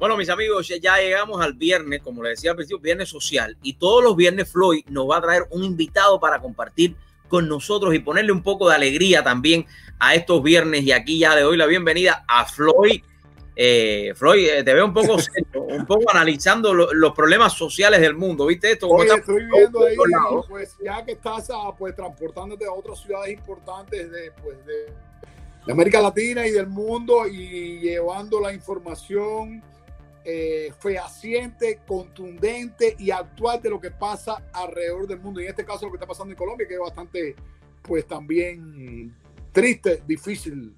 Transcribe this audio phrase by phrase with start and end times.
[0.00, 3.58] Bueno, mis amigos, ya llegamos al viernes, como les decía al principio, viernes social.
[3.62, 6.96] Y todos los viernes Floyd nos va a traer un invitado para compartir
[7.28, 9.66] con nosotros y ponerle un poco de alegría también
[9.98, 10.84] a estos viernes.
[10.84, 13.02] Y aquí ya le doy la bienvenida a Floyd.
[13.54, 18.14] Eh, Floyd, eh, te veo un poco serio, un poco analizando los problemas sociales del
[18.14, 18.46] mundo.
[18.46, 18.88] ¿Viste esto?
[18.88, 19.96] Oye, estoy viendo ahí,
[20.48, 24.86] pues ya que estás ah, pues, transportándote a otras ciudades importantes de, pues, de,
[25.66, 29.62] de América Latina y del mundo y llevando la información
[30.24, 35.40] eh, fehaciente, contundente y actual de lo que pasa alrededor del mundo.
[35.40, 37.36] Y en este caso lo que está pasando en Colombia, que es bastante,
[37.82, 39.14] pues también
[39.52, 40.74] triste, difícil,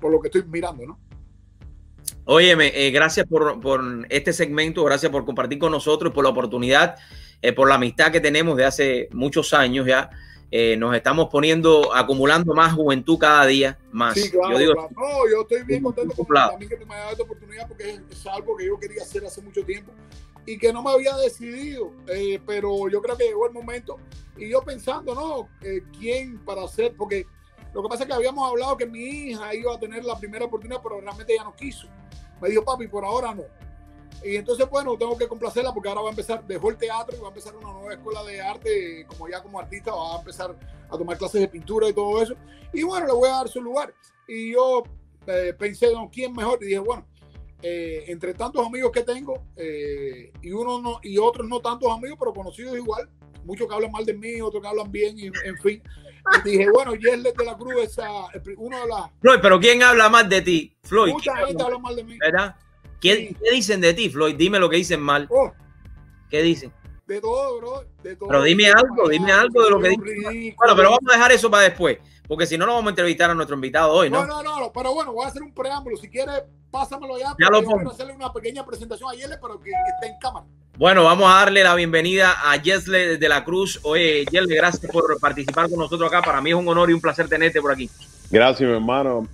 [0.00, 1.00] por lo que estoy mirando, ¿no?
[2.26, 6.96] Óyeme, eh, gracias por, por, este segmento, gracias por compartir con nosotros, por la oportunidad,
[7.42, 10.10] eh, por la amistad que tenemos de hace muchos años ya.
[10.56, 14.14] Eh, nos estamos poniendo, acumulando más juventud cada día más.
[14.14, 14.88] Sí, claro, yo, digo, claro.
[14.94, 18.26] No, yo estoy bien contento con también que me haya dado esta oportunidad porque es,
[18.28, 19.90] algo que yo quería hacer hace mucho tiempo
[20.46, 23.96] y que no me había decidido, eh, pero yo creo que llegó el momento
[24.36, 25.48] y yo pensando, ¿no?
[25.68, 26.94] Eh, ¿Quién para hacer?
[26.96, 27.26] Porque
[27.72, 30.44] lo que pasa es que habíamos hablado que mi hija iba a tener la primera
[30.44, 31.88] oportunidad, pero realmente ella no quiso.
[32.40, 33.42] Me dijo, papi, por ahora no.
[34.22, 37.20] Y entonces, bueno, tengo que complacerla porque ahora va a empezar, dejó el teatro y
[37.20, 40.56] va a empezar una nueva escuela de arte, como ya como artista, va a empezar
[40.88, 42.34] a tomar clases de pintura y todo eso.
[42.72, 43.94] Y bueno, le voy a dar su lugar.
[44.26, 44.84] Y yo
[45.26, 46.10] eh, pensé, ¿no?
[46.12, 46.58] ¿quién mejor?
[46.62, 47.06] Y dije, bueno,
[47.62, 52.18] eh, entre tantos amigos que tengo, eh, y uno no, y otros no tantos amigos,
[52.18, 53.08] pero conocidos igual,
[53.44, 55.82] muchos que hablan mal de mí, otros que hablan bien, y, en fin.
[56.44, 57.98] Y dije, bueno, Yerles de la Cruz es
[58.56, 59.10] uno de las.
[59.20, 60.76] Floyd, pero ¿quién habla mal de ti?
[60.82, 61.12] Floyd.
[61.12, 62.18] Mucha gente habla mal de mí.
[62.18, 62.56] ¿Verdad?
[63.04, 64.34] ¿Qué, dicen de ti, Floyd?
[64.34, 65.28] Dime lo que dicen mal.
[65.30, 65.52] Oh.
[66.30, 66.72] ¿Qué dicen?
[67.06, 67.84] De todo, bro.
[68.02, 68.30] De todo.
[68.30, 70.54] Pero dime algo, dime algo de lo que dicen.
[70.56, 73.30] Bueno, pero vamos a dejar eso para después, porque si no, no vamos a entrevistar
[73.30, 74.24] a nuestro invitado hoy, ¿no?
[74.24, 75.98] No, no, no, pero bueno, voy a hacer un preámbulo.
[75.98, 77.36] Si quieres, pásamelo ya.
[77.38, 80.46] Ya lo quiero hacerle una pequeña presentación a Yele, pero que esté en cámara.
[80.78, 83.80] Bueno, vamos a darle la bienvenida a Yesle de la Cruz.
[83.82, 86.22] Oye, Yesle, gracias por participar con nosotros acá.
[86.22, 87.90] Para mí es un honor y un placer tenerte por aquí.
[88.30, 89.28] Gracias, mi hermano.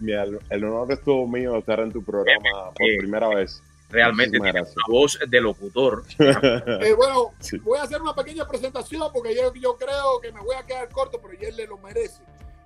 [0.51, 4.85] El honor es todo mío estar en tu programa por primera vez realmente tiene una
[4.89, 6.05] voz de locutor.
[6.19, 10.57] eh, bueno, voy a hacer una pequeña presentación porque yo, yo, creo que me voy
[10.57, 12.23] a quedar corto, pero él le lo merece.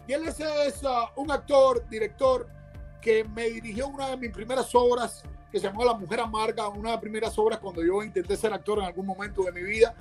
[0.06, 0.38] Y él es,
[0.82, 2.46] uh, un actor, director,
[3.00, 6.90] que me dirigió una de mis primeras obras, que se llamó La Mujer Amarga, una
[6.90, 9.94] de las primeras obras cuando yo intenté ser actor en algún momento de mi vida.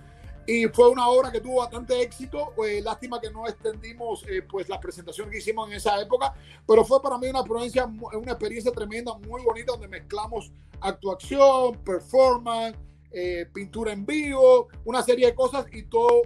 [0.45, 2.53] Y fue una obra que tuvo bastante éxito.
[2.83, 6.33] Lástima que no extendimos eh, pues la presentación que hicimos en esa época,
[6.67, 10.51] pero fue para mí una experiencia, una experiencia tremenda, muy bonita, donde mezclamos
[10.81, 12.77] actuación, performance,
[13.11, 16.23] eh, pintura en vivo, una serie de cosas y todo,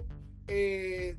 [0.48, 1.16] eh,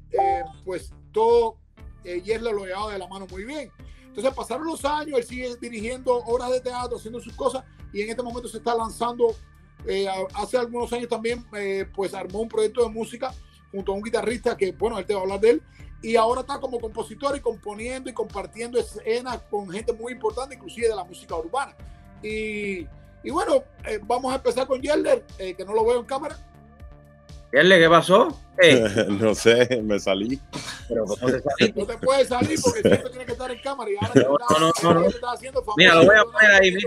[0.66, 1.58] pues todo
[2.04, 3.72] y él lo llevaba de la mano muy bien.
[4.08, 8.10] Entonces pasaron los años, él sigue dirigiendo obras de teatro, haciendo sus cosas y en
[8.10, 9.36] este momento se está lanzando
[9.88, 13.34] eh, hace algunos años también eh, pues armó un proyecto de música
[13.72, 15.64] junto a un guitarrista que, bueno, él te va a hablar de él,
[16.02, 20.88] y ahora está como compositor y componiendo y compartiendo escenas con gente muy importante, inclusive
[20.88, 21.76] de la música urbana.
[22.24, 22.88] Y,
[23.24, 26.38] y bueno, eh, vamos a empezar con Yerler, que no lo veo en cámara.
[27.52, 28.40] Yerler, ¿qué pasó?
[29.10, 30.40] no sé, me salí.
[30.88, 33.96] Pero, ¿no, te no te puedes salir porque siempre tienes que estar en cámara y
[33.96, 36.78] ahora no, no, no, haciendo Mira, lo voy a poner ahí.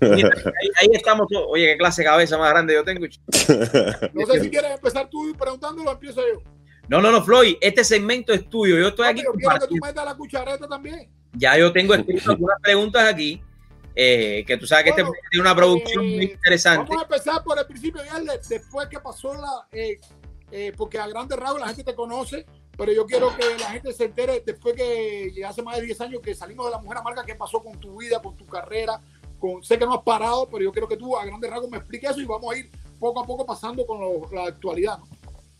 [0.00, 1.46] Ahí, estamos todos.
[1.48, 3.06] Oye, qué clase de cabeza más grande yo tengo.
[4.14, 6.42] No sé si quieres empezar tú preguntándolo, empiezo yo.
[6.88, 8.76] No, no, no, Floyd, este segmento es tuyo.
[8.76, 9.22] Yo estoy aquí.
[9.22, 11.08] Yo quiero que tú metas la cuchareta también.
[11.32, 13.40] Ya yo tengo escrito algunas preguntas aquí.
[13.94, 16.88] Eh, que tú sabes que este tiene una producción muy eh, interesante.
[16.88, 18.02] Vamos a empezar por el principio,
[18.48, 19.68] después que pasó la.
[19.72, 22.44] Eh, porque a grandes rasgos la gente te conoce,
[22.76, 26.20] pero yo quiero que la gente se entere después que hace más de 10 años
[26.20, 29.00] que salimos de la mujer amarga, qué pasó con tu vida, con tu carrera,
[29.62, 32.10] sé que no has parado, pero yo quiero que tú a grandes rasgos me expliques
[32.10, 34.00] eso y vamos a ir poco a poco pasando con
[34.32, 34.98] la actualidad.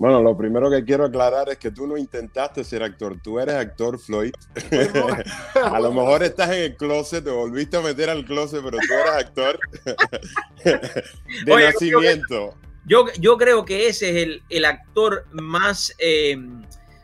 [0.00, 3.54] Bueno, lo primero que quiero aclarar es que tú no intentaste ser actor, tú eres
[3.56, 4.32] actor, Floyd.
[5.62, 8.94] a lo mejor estás en el closet, te volviste a meter al closet, pero tú
[8.94, 9.58] eres actor
[11.44, 12.54] de nacimiento.
[12.86, 16.38] Yo, yo, creo que ese es el, el actor más, eh,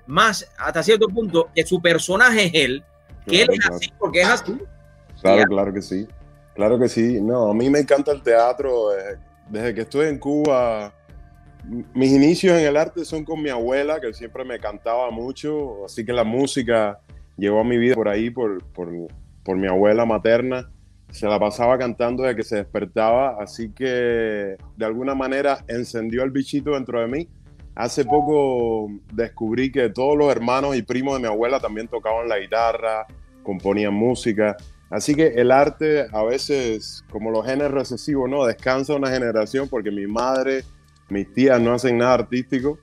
[0.07, 2.85] más, hasta cierto punto, que su personaje es él,
[3.27, 4.59] que él es así porque es así.
[5.21, 6.09] Claro, claro que sí.
[6.57, 7.21] Claro que sí.
[7.21, 8.93] No, a mí me encanta el teatro.
[8.93, 9.19] Eh,
[9.51, 10.93] desde que estoy en Cuba,
[11.93, 15.85] mis inicios en el arte son con mi abuela, que siempre me cantaba mucho.
[15.85, 16.99] Así que la música
[17.37, 18.89] llegó a mi vida por ahí, por, por,
[19.57, 20.71] mi abuela materna.
[21.11, 23.37] Se la pasaba cantando desde que se despertaba.
[23.39, 27.29] Así que de alguna manera encendió el bichito dentro de mí.
[27.75, 32.39] Hace poco descubrí que todos los hermanos y primos de mi abuela también tocaban la
[32.39, 33.07] guitarra,
[33.43, 34.57] componían música.
[34.91, 38.45] Así que el arte a veces, como los genes recesivos, ¿no?
[38.45, 40.63] Descansa una generación porque mi madre,
[41.09, 42.79] mis tías no hacen nada artístico,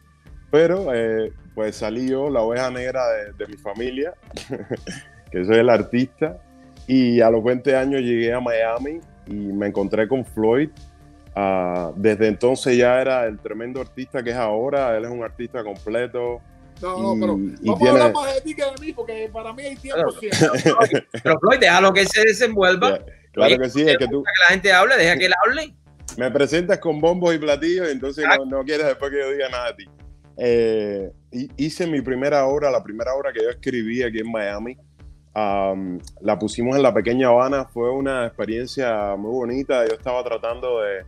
[0.52, 3.04] pero eh, pues salí yo, la oveja negra
[3.38, 4.14] de, mi familia,
[5.32, 6.42] que soy el artista,
[6.88, 10.70] y a los 20 años llegué a Miami y me encontré con Floyd.
[11.36, 15.64] Ah, desde entonces ya era el tremendo artista que es ahora, él es un artista
[15.64, 16.42] completo,
[16.82, 19.64] no, no, pero vamos a hablar más de ti que de mí, porque para mí
[19.64, 21.08] hay tiempo siempre.
[21.24, 23.00] Pero Floyd, déjalo que se desenvuelva.
[23.32, 24.24] claro que sí, es que tú.
[24.24, 25.74] Que la gente hable, deja que él hable.
[26.18, 29.72] Me presentas con bombos y platillos, entonces no, no, quieres después que yo diga nada
[29.72, 29.90] de ti.
[30.38, 31.12] Eh,
[31.58, 34.78] hice mi primera obra, la primera obra que yo escribí aquí en Miami.
[35.34, 39.86] la pusimos en la pequeña Habana, fue una experiencia muy bonita.
[39.88, 41.06] Yo estaba tratando de.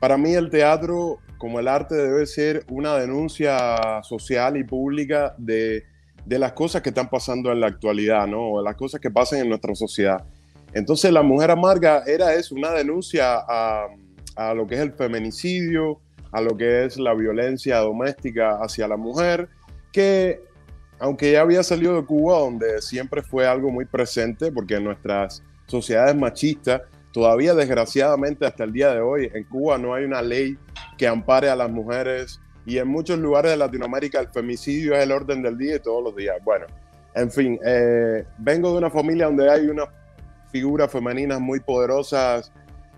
[0.00, 5.84] Para mí, el teatro como el arte debe ser una denuncia social y pública de,
[6.24, 8.58] las cosas que están pasando en la actualidad, ¿no?
[8.58, 10.24] De las cosas que pasan en nuestra sociedad.
[10.72, 13.88] Entonces, La Mujer Amarga era eso, una denuncia a,
[14.36, 15.98] a lo que es el feminicidio,
[16.30, 19.48] a lo que es la violencia doméstica hacia la mujer,
[19.90, 20.42] que
[21.00, 25.42] aunque ya había salido de Cuba, donde siempre fue algo muy presente, porque en nuestras
[25.66, 26.82] sociedades machistas
[27.12, 30.56] Todavía, desgraciadamente, hasta el día de hoy, en Cuba no hay una ley
[30.96, 35.12] que ampare a las mujeres y en muchos lugares de Latinoamérica el femicidio es el
[35.12, 36.36] orden del día y todos los días.
[36.42, 36.66] Bueno,
[37.14, 39.88] en fin, eh, vengo de una familia donde hay unas
[40.50, 42.50] figuras femeninas muy poderosas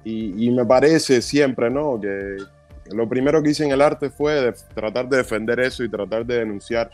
[0.04, 1.98] y, me parece siempre, ¿no?
[1.98, 2.36] Que
[2.92, 6.40] lo primero que hice en el arte fue tratar de defender eso y tratar de
[6.40, 6.90] denunciar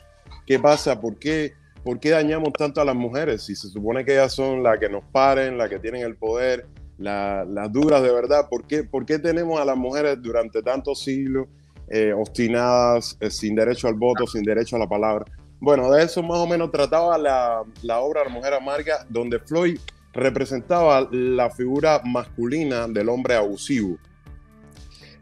[0.46, 4.12] qué pasa, por qué, por qué dañamos tanto a las mujeres si se supone que
[4.12, 6.66] ellas son las que nos paren, las que tienen el poder
[7.00, 8.48] las duras de verdad.
[8.48, 11.48] ¿Por qué, ¿Por qué, tenemos a las mujeres durante tantos siglos
[11.88, 15.24] eh, obstinadas, eh, sin derecho al voto, sin derecho a la palabra?
[15.58, 19.78] Bueno, de eso más o menos trataba la, la obra La Mujer Amarga, donde Floyd
[20.12, 23.98] representaba la figura masculina del hombre abusivo.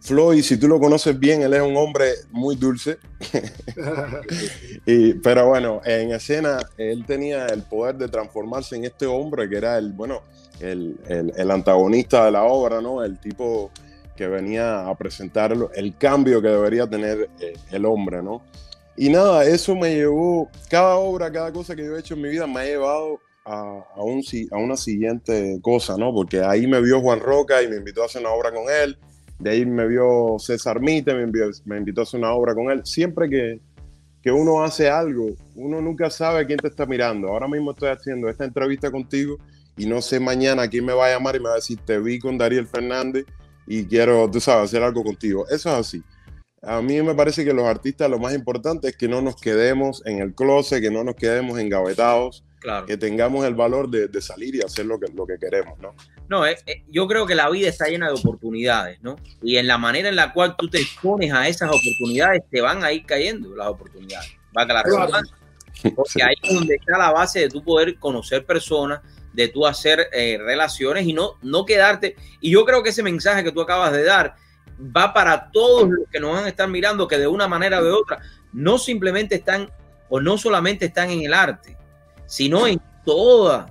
[0.01, 2.99] Floyd, si tú lo conoces bien, él es un hombre muy dulce.
[5.23, 9.77] pero bueno, en escena él tenía el poder de transformarse en este hombre que era
[9.77, 10.23] el, bueno,
[10.61, 10.97] el,
[11.37, 13.03] el, antagonista de la obra, ¿no?
[13.03, 13.71] El tipo
[14.17, 18.43] que venía a presentar el cambio que debería tener eh, el hombre, ¿no?
[18.97, 22.29] Y nada, eso me llevó, cada obra, cada cosa que yo he hecho en mi
[22.31, 26.13] vida me ha llevado a, a, un, a una siguiente cosa, ¿no?
[26.13, 28.99] Porque ahí me vio Juan Roca y me invitó a hacer una obra con él,
[29.39, 31.31] de ahí me vio César Mite, me,
[31.65, 32.85] me invitó a hacer una obra con él.
[32.85, 33.61] Siempre que,
[34.21, 37.29] que uno hace algo, uno nunca sabe quién te está mirando.
[37.29, 39.39] Ahora mismo estoy haciendo esta entrevista contigo
[39.79, 41.99] y no sé mañana quién me va a llamar y me va a decir, te
[41.99, 43.25] vi con Dariel Fernández
[43.67, 45.47] y quiero, tú sabes, hacer algo contigo.
[45.49, 46.03] Eso es así.
[46.63, 50.05] A mí me parece que los artistas lo más importante es que no nos quedemos
[50.05, 52.87] en el closet, que no nos quedemos engavetados, claro.
[52.87, 55.95] que tengamos el valor de, de, salir y hacer lo que, lo que queremos, ¿no?
[56.29, 59.17] No, eh, eh, yo creo que la vida está llena de oportunidades, ¿no?
[59.41, 62.83] Y en la manera en la cual tú te expones a esas oportunidades, te van
[62.83, 64.31] a ir cayendo las oportunidades.
[64.57, 64.83] Va a la
[65.95, 69.01] Porque ahí es donde está la base de tu poder conocer personas,
[69.33, 72.17] de tú hacer eh, relaciones y no, no quedarte.
[72.41, 74.35] Y yo creo que ese mensaje que tú acabas de dar
[74.79, 77.85] va para todos los que nos van a estar mirando, que de una manera o
[77.85, 78.21] de otra
[78.53, 79.71] no simplemente están
[80.09, 81.77] o no solamente están en el arte,
[82.27, 83.71] sino en todas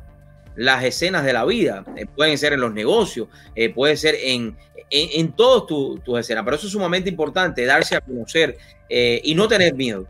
[0.56, 1.84] las escenas de la vida.
[1.96, 4.58] Eh, pueden ser en los negocios, eh, puede ser en,
[4.90, 6.44] en, en todas tus escenas.
[6.44, 8.58] Pero eso es sumamente importante, darse a conocer
[8.90, 10.08] y no tener miedo.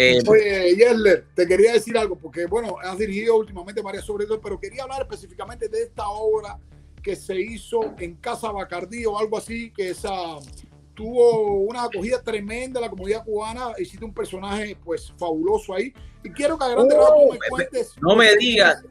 [0.00, 4.40] Eh, Oye, Yerler, te quería decir algo, porque bueno, has dirigido últimamente varias sobre todo,
[4.40, 6.56] pero quería hablar específicamente de esta obra
[7.02, 10.12] que se hizo en Casa Bacardí o algo así, que esa
[10.94, 16.30] tuvo una acogida tremenda en la comunidad cubana, hiciste un personaje pues fabuloso ahí, y
[16.30, 17.94] quiero que a grande oh, me cuentes.
[18.00, 18.84] No me digas,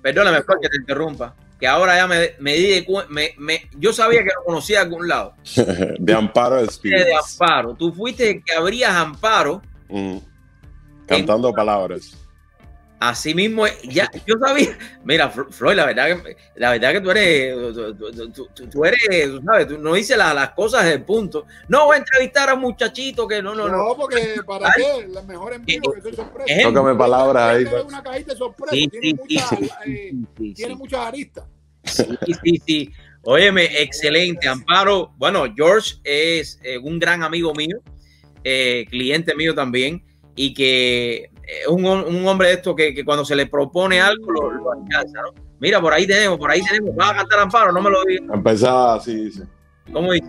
[0.00, 3.92] perdóname, mejor que te interrumpa, que ahora ya me, me di de me, me, yo
[3.92, 5.34] sabía que lo conocía de algún lado.
[5.98, 9.60] de Amparo de, de Amparo, tú fuiste el que abrías Amparo.
[9.90, 10.32] Mm.
[11.06, 12.16] Cantando palabras.
[13.00, 17.54] Así mismo, ya, yo sabía, mira, Floyd, la verdad que, la verdad que tú eres,
[18.70, 21.44] tú, eres, sabes, tú no dices las cosas del punto.
[21.68, 23.88] No voy a entrevistar a un muchachito que no, no, no.
[23.88, 26.62] No, porque para qué, la mejor en vivo, que soy sorpresa.
[26.62, 27.66] Tócame palabras ahí.
[27.66, 27.84] Pues.
[27.84, 30.12] Una cajita de sorpresa, sí, tiene, mucha, eh,
[30.54, 31.44] tiene muchas aristas.
[31.82, 32.06] Sí,
[32.42, 32.92] sí, sí.
[33.22, 34.48] Óyeme, excelente.
[34.48, 37.80] Amparo, bueno, George es eh, un gran amigo mío,
[38.44, 40.02] eh, cliente mío también
[40.36, 44.30] y que eh, un, un hombre de esto que, que, cuando se le propone algo
[44.30, 45.32] lo, alcanza, ¿no?
[45.60, 48.28] Mira, por ahí tenemos, por ahí tenemos, vas a cantar Amparo, no me lo digas.
[48.32, 49.44] Empezaba así, dice.
[49.92, 50.28] ¿Cómo dice?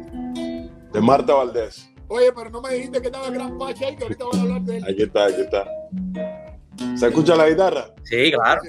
[0.94, 1.90] De Marta Valdés.
[2.08, 4.62] Oye, pero no me dijiste que estaba Gran Pache ahí, que ahorita voy a hablar
[4.62, 4.84] de él.
[4.84, 5.68] Aquí está, aquí está.
[6.96, 7.88] ¿Se escucha la guitarra?
[8.04, 8.62] Sí, claro.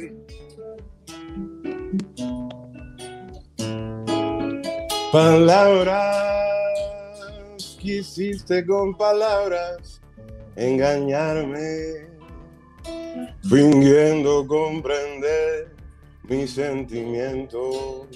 [5.12, 6.56] Palabras
[7.78, 9.95] quisiste con palabras
[10.56, 12.08] engañarme,
[13.48, 15.76] fingiendo comprender
[16.24, 18.08] mis sentimientos,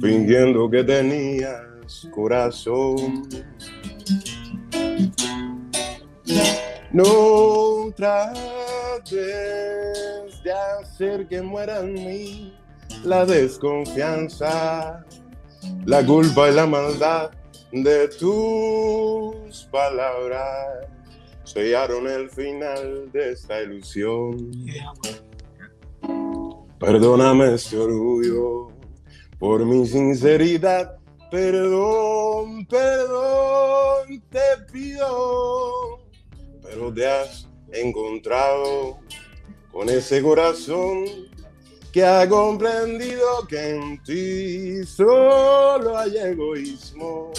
[0.00, 3.28] fingiendo que tenías corazón.
[6.92, 9.12] No trates
[10.42, 12.58] de hacer que muera en mí
[13.04, 15.04] la desconfianza,
[15.84, 17.30] la culpa y la maldad
[17.70, 20.88] de tus palabras
[21.52, 24.52] sellaron el final de esta ilusión.
[26.78, 28.68] Perdóname este orgullo
[29.38, 30.96] por mi sinceridad.
[31.30, 35.98] Perdón, perdón, te pido.
[36.62, 38.98] Pero te has encontrado
[39.72, 41.04] con ese corazón
[41.92, 47.32] que ha comprendido que en ti solo hay egoísmo.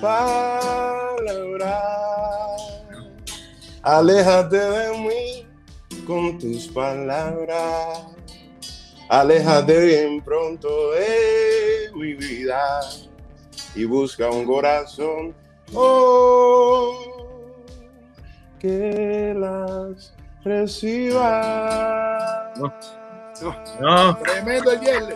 [0.00, 1.82] Palabra,
[3.86, 5.46] aléjate de mí
[6.06, 8.04] con tus palabras.
[9.08, 12.80] Aléjate bien pronto de mi vida
[13.76, 15.32] y busca un corazón
[15.72, 16.92] oh,
[18.58, 20.12] que las
[20.42, 21.32] reciba.
[23.80, 24.18] No.
[24.18, 25.14] Tremendo el.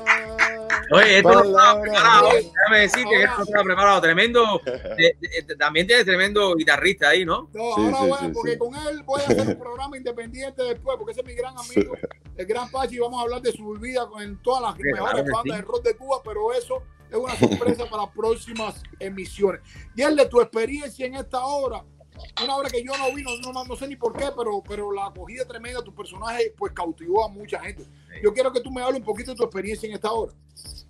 [0.92, 2.28] Oye, esto no estaba preparado.
[2.32, 4.00] Déjame decirte que esto no estaba preparado.
[4.00, 4.60] Tremendo.
[4.66, 7.48] eh, eh, también tiene tremendo guitarrista ahí, ¿no?
[7.52, 10.62] No, Sí, ahora sí, voy, sí, porque con él voy a hacer un programa independiente
[10.62, 11.94] después, porque ese es mi gran amigo,
[12.36, 15.32] el gran Pachi, y vamos a hablar de su vida en todas las mejores claro
[15.32, 19.60] bandas de rock de Cuba, pero eso es una sorpresa para próximas emisiones.
[19.94, 21.84] Yerle, tu experiencia en esta obra,
[22.42, 24.92] una obra que yo no vi, no, no, no sé ni por qué, pero, pero
[24.92, 27.84] la acogida tremenda, tu personaje pues cautivó a mucha gente.
[28.22, 30.32] Yo quiero que tú me hables un poquito de tu experiencia en esta obra.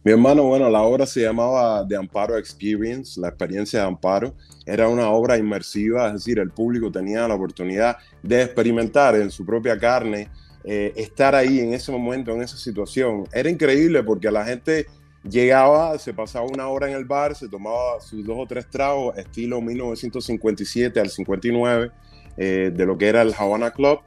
[0.03, 4.35] Mi hermano, bueno, la obra se llamaba The Amparo Experience, la experiencia de Amparo.
[4.65, 9.45] Era una obra inmersiva, es decir, el público tenía la oportunidad de experimentar en su
[9.45, 10.31] propia carne,
[10.65, 13.29] eh, estar ahí en ese momento, en esa situación.
[13.33, 14.87] Era increíble porque la gente
[15.23, 19.17] llegaba, se pasaba una hora en el bar, se tomaba sus dos o tres tragos,
[19.19, 21.91] estilo 1957 al 59,
[22.37, 24.01] eh, de lo que era el Havana Club.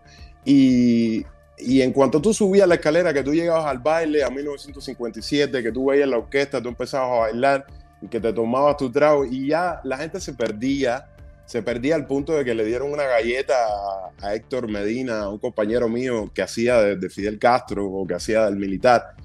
[0.46, 1.26] Y
[1.58, 5.72] y en cuanto tú subías la escalera, que tú llegabas al baile a 1957, que
[5.72, 7.66] tú veías la orquesta, tú empezabas a bailar
[8.02, 11.08] y que te tomabas tu trago y ya la gente se perdía,
[11.46, 15.38] se perdía al punto de que le dieron una galleta a, a Héctor Medina, un
[15.38, 19.16] compañero mío que hacía de, de Fidel Castro o que hacía del militar.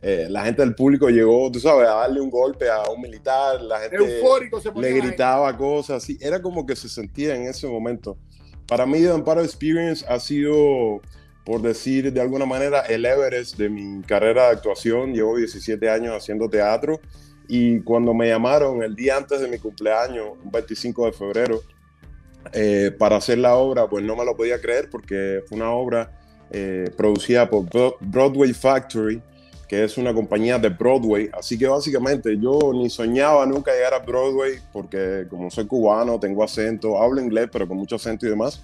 [0.00, 3.60] Eh, la gente del público llegó, tú sabes, a darle un golpe a un militar,
[3.60, 7.66] la gente Eufórico se le gritaba cosas así, era como que se sentía en ese
[7.66, 8.16] momento.
[8.68, 11.00] Para mí, The Amparo Experience ha sido,
[11.44, 15.14] por decir de alguna manera, el Everest de mi carrera de actuación.
[15.14, 17.00] Llevo 17 años haciendo teatro
[17.48, 21.62] y cuando me llamaron el día antes de mi cumpleaños, un 25 de febrero,
[22.52, 26.12] eh, para hacer la obra, pues no me lo podía creer porque fue una obra
[26.50, 29.20] eh, producida por Bro- Broadway Factory,
[29.68, 31.28] que es una compañía de Broadway.
[31.32, 36.42] Así que básicamente yo ni soñaba nunca llegar a Broadway porque como soy cubano, tengo
[36.42, 38.62] acento, hablo inglés, pero con mucho acento y demás.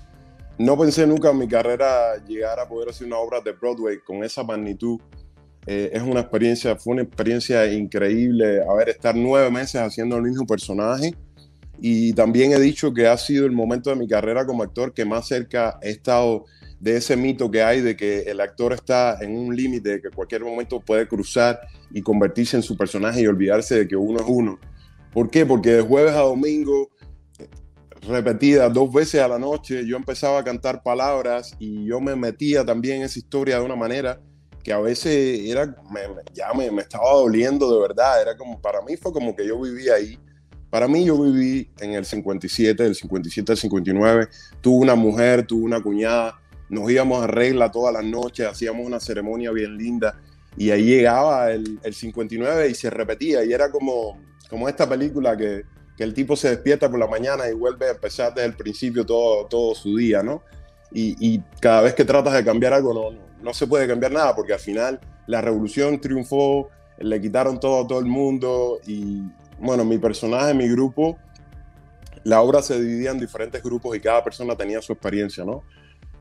[0.57, 4.25] No pensé nunca en mi carrera llegar a poder hacer una obra de Broadway con
[4.25, 4.99] esa magnitud.
[5.67, 10.47] Eh, es una experiencia, fue una experiencia increíble haber estar nueve meses haciendo el mismo
[10.47, 11.15] personaje.
[11.81, 15.05] Y también he dicho que ha sido el momento de mi carrera como actor que
[15.05, 16.45] más cerca he estado
[16.85, 20.45] de ese mito que hay de que el actor está en un límite que cualquier
[20.45, 21.59] momento puede cruzar
[21.91, 24.59] y convertirse en su personaje y olvidarse de que uno es uno.
[25.11, 25.47] ¿Por qué?
[25.47, 26.91] Porque de jueves a domingo,
[28.07, 32.67] repetida dos veces a la noche, yo empezaba a cantar palabras y yo me metía
[32.67, 34.21] también en esa historia de una manera
[34.63, 35.75] que a veces era,
[36.35, 39.59] ya me, me estaba doliendo de verdad, era como, para mí fue como que yo
[39.59, 40.19] vivía ahí.
[40.69, 44.29] Para mí yo viví en el 57, del 57 al 59,
[44.61, 46.35] tuve una mujer, tuve una cuñada,
[46.69, 50.21] nos íbamos a regla todas las noches, hacíamos una ceremonia bien linda
[50.57, 55.37] y ahí llegaba el, el 59 y se repetía y era como, como esta película
[55.37, 55.65] que,
[55.97, 59.05] que el tipo se despierta por la mañana y vuelve a empezar desde el principio
[59.05, 60.43] todo, todo su día, ¿no?
[60.93, 64.35] Y, y cada vez que tratas de cambiar algo no, no, se puede cambiar nada
[64.35, 66.69] porque al final la revolución triunfó,
[66.99, 69.23] le quitaron todo a todo el mundo y
[69.59, 71.19] bueno, mi personaje, mi grupo,
[72.23, 75.65] la obra se dividía en diferentes grupos y cada persona tenía su experiencia, ¿no?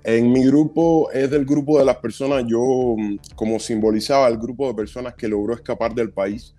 [0.04, 4.68] En mi grupo es del grupo de las personas, yo mm, como simbolizaba el grupo
[4.68, 6.54] de personas que logró escapar del país.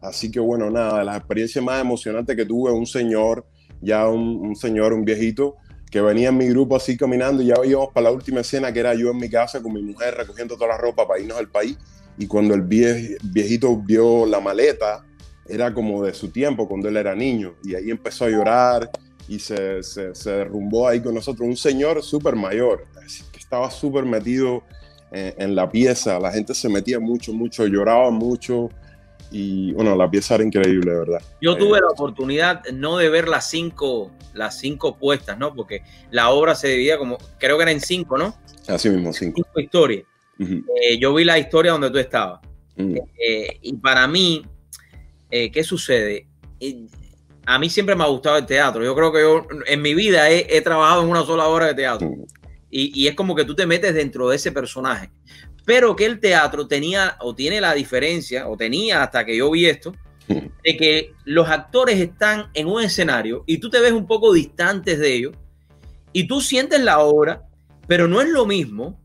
[0.00, 3.46] Así que bueno, nada, de las experiencias más emocionantes que tuve, un señor,
[3.80, 5.56] ya un, un señor, un viejito,
[5.90, 8.80] que venía en mi grupo así caminando y ya íbamos para la última escena que
[8.80, 11.48] era yo en mi casa con mi mujer recogiendo toda la ropa para irnos al
[11.48, 11.78] país.
[12.18, 15.04] Y cuando el vie- viejito vio la maleta,
[15.48, 18.90] era como de su tiempo, cuando él era niño, y ahí empezó a llorar
[19.28, 21.48] y se, se, se derrumbó ahí con nosotros.
[21.48, 22.86] Un señor súper mayor,
[23.32, 24.62] que estaba súper metido
[25.10, 28.68] en, en, la pieza, la gente se metía mucho, mucho, lloraba mucho.
[29.30, 31.22] Y bueno, la pieza era increíble, ¿verdad?
[31.40, 35.54] Yo tuve la oportunidad no de ver las cinco, las cinco puestas, ¿no?
[35.54, 38.36] Porque la obra se dividía como, creo que era en cinco, ¿no?
[38.68, 39.42] Así mismo, cinco.
[39.42, 40.04] Cinco historias.
[40.38, 40.64] Uh -huh.
[40.82, 42.40] eh, yo vi la historia donde tú estabas.
[42.76, 43.10] Uh -huh.
[43.26, 44.44] eh, y para mí,
[45.30, 46.26] eh, ¿qué sucede?
[47.46, 48.84] A mí siempre me ha gustado el teatro.
[48.84, 51.74] Yo creo que yo en mi vida he, he trabajado en una sola hora de
[51.74, 52.10] teatro.
[52.74, 55.10] Y, es como que tú te metes dentro de ese personaje.
[55.66, 59.66] Pero que el teatro tenía o tiene la diferencia, o tenía hasta que yo vi
[59.66, 59.94] esto,
[60.26, 64.98] de que los actores están en un escenario y tú te ves un poco distantes
[64.98, 65.32] de ellos
[66.12, 67.42] y tú sientes la obra,
[67.86, 68.98] pero no es lo mismo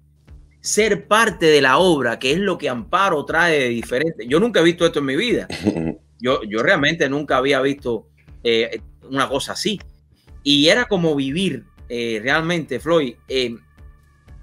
[0.61, 4.27] ser parte de la obra, que es lo que Amparo trae de diferente.
[4.27, 5.47] Yo nunca he visto esto en mi vida.
[6.19, 8.07] Yo, yo realmente nunca había visto
[8.49, 9.79] eh, una cosa así.
[10.41, 13.55] Y era como vivir eh, realmente, Floyd, eh,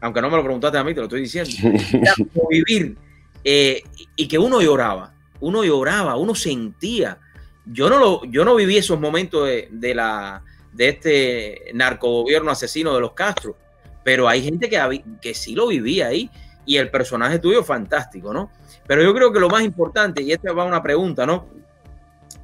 [0.01, 1.51] aunque no me lo preguntaste a mí, te lo estoy diciendo,
[1.93, 2.97] era como vivir
[3.43, 7.19] y que uno lloraba, uno lloraba, uno sentía.
[7.65, 10.43] Yo no, lo, yo no viví esos momentos de, de, la,
[10.73, 13.57] de este narcogobierno asesino de los Castro,
[14.03, 16.31] pero hay gente que, que sí lo vivía ahí
[16.67, 18.51] y el personaje tuyo fantástico, ¿no?
[18.87, 21.47] Pero yo creo que lo más importante, y esta va una pregunta, ¿no?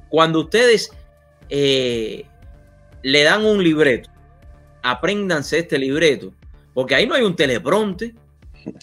[0.09, 0.91] Cuando ustedes
[1.53, 2.25] eh,
[3.03, 4.09] le dan un libreto,
[4.81, 6.33] apréndanse este libreto,
[6.73, 8.15] porque ahí no hay un telepronte,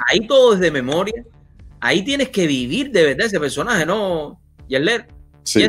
[0.07, 1.25] ahí todo es de memoria,
[1.81, 5.09] ahí tienes que vivir de verdad ese personaje, ¿no, Yerler?
[5.45, 5.67] Sí,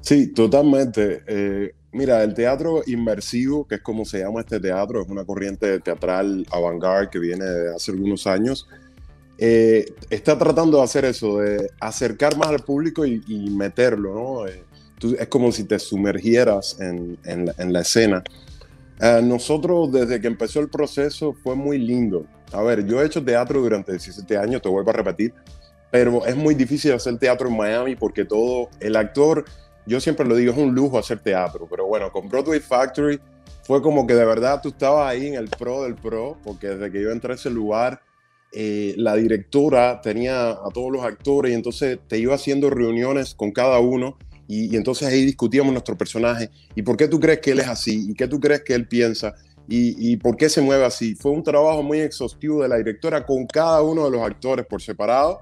[0.00, 1.24] sí, totalmente.
[1.26, 5.80] Eh, mira, el teatro inmersivo, que es como se llama este teatro, es una corriente
[5.80, 8.68] teatral avant-garde que viene de hace algunos años,
[9.38, 14.46] eh, está tratando de hacer eso, de acercar más al público y, y meterlo, ¿no?
[14.46, 14.62] Eh,
[15.18, 18.24] es como si te sumergieras en, en, la, en la, escena.
[19.00, 22.26] Uh, nosotros, desde que empezó el proceso, fue muy lindo.
[22.52, 25.34] A ver, yo he hecho teatro durante 17 años, te vuelvo a repetir,
[25.90, 29.44] pero es muy difícil hacer teatro en Miami porque todo, el actor,
[29.84, 33.20] yo siempre lo digo, es un lujo hacer teatro, pero bueno, con Broadway Factory
[33.62, 36.90] fue como que de verdad tú estabas ahí en el pro del pro, porque desde
[36.90, 38.00] que yo entré a ese lugar,
[38.52, 43.50] eh, la directora tenía a todos los actores y entonces te iba haciendo reuniones con
[43.50, 44.16] cada uno
[44.48, 47.68] y, y, entonces ahí discutíamos nuestro personaje y por qué tú crees que él es
[47.68, 49.34] así y qué tú crees que él piensa
[49.68, 51.14] y, y por qué se mueve así.
[51.14, 54.80] Fue un trabajo muy exhaustivo de la directora con cada uno de los actores por
[54.80, 55.40] separado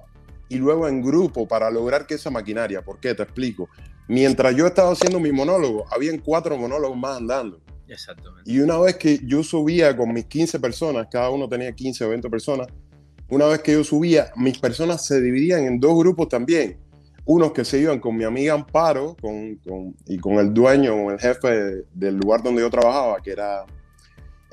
[0.48, 3.14] y luego en grupo para lograr que esa maquinaria, ¿por qué?
[3.14, 3.68] Te explico.
[4.08, 7.60] Mientras yo estaba haciendo mi monólogo, habían cuatro monólogos más andando.
[7.88, 8.50] Exactamente.
[8.50, 12.08] Y una vez que yo subía con mis 15 personas, cada uno tenía 15 o
[12.10, 12.68] 20 personas,
[13.28, 16.78] una vez que yo subía, mis personas se dividían en dos grupos también.
[17.26, 21.14] Unos que se iban con mi amiga Amparo con, con, y con el dueño, con
[21.14, 23.64] el jefe de, del lugar donde yo trabajaba, que era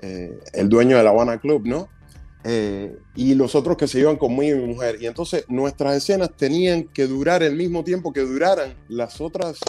[0.02, 1.90] eh, el dueño de la Habana Club, ¿no?
[2.44, 4.98] Eh, y los otros que se iban conmigo y mi mujer.
[5.00, 9.60] Y entonces nuestras escenas tenían que durar el mismo tiempo que duraran las otras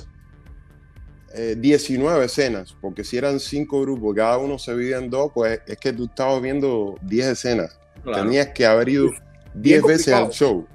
[1.35, 5.61] eh, 19 escenas, porque si eran cinco grupos, cada uno se dividía en dos, pues
[5.67, 7.79] es que tú estabas viendo 10 escenas.
[8.03, 8.23] Claro.
[8.23, 9.11] Tenías que haber ido
[9.55, 10.67] 10 veces al show.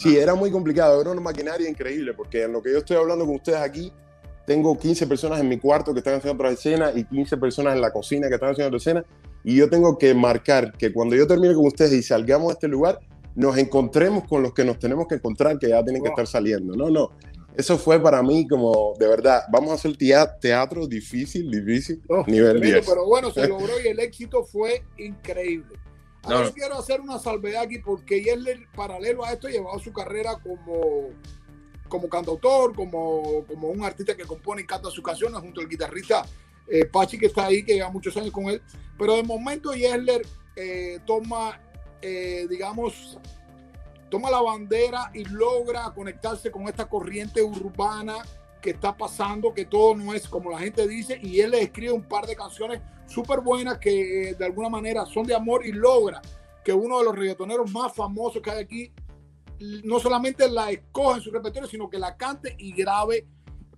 [0.00, 3.26] Sí, era muy complicado, era una maquinaria increíble, porque en lo que yo estoy hablando
[3.26, 3.92] con ustedes aquí,
[4.46, 7.82] tengo 15 personas en mi cuarto que están haciendo otra escena y 15 personas en
[7.82, 9.04] la cocina que están haciendo otra escena,
[9.44, 12.68] y yo tengo que marcar que cuando yo termine con ustedes y salgamos de este
[12.68, 12.98] lugar,
[13.34, 16.74] nos encontremos con los que nos tenemos que encontrar, que ya tienen que estar saliendo.
[16.74, 17.10] No, no.
[17.54, 19.96] Eso fue para mí como, de verdad, vamos a hacer
[20.40, 22.86] teatro difícil, difícil, oh, nivel 10.
[22.86, 25.76] Pero bueno, se logró y el éxito fue increíble.
[26.22, 26.52] Ahora no.
[26.52, 31.10] quiero hacer una salvedad aquí porque Yerler, paralelo a esto, ha llevado su carrera como,
[31.88, 36.24] como cantautor, como, como un artista que compone y canta sus canciones junto al guitarrista
[36.66, 38.62] eh, Pachi, que está ahí, que lleva muchos años con él.
[38.96, 40.22] Pero de momento Yerler
[40.56, 41.60] eh, toma,
[42.00, 43.18] eh, digamos,
[44.08, 48.16] toma la bandera y logra conectarse con esta corriente urbana
[48.60, 51.92] que está pasando, que todo no es como la gente dice, y él le escribe
[51.92, 55.72] un par de canciones súper buenas que eh, de alguna manera son de amor y
[55.72, 56.22] logra
[56.64, 58.92] que uno de los reggaetoneros más famosos que hay aquí
[59.84, 63.26] no solamente la escoja en su repertorio, sino que la cante y grabe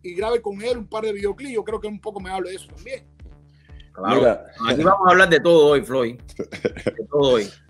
[0.02, 1.54] y grabe con él un par de videoclips.
[1.54, 3.04] Yo creo que un poco me hable de eso también.
[3.92, 4.16] Claro.
[4.16, 6.20] Mira, aquí vamos a hablar de todo hoy, Floyd.
[6.36, 7.48] De todo hoy.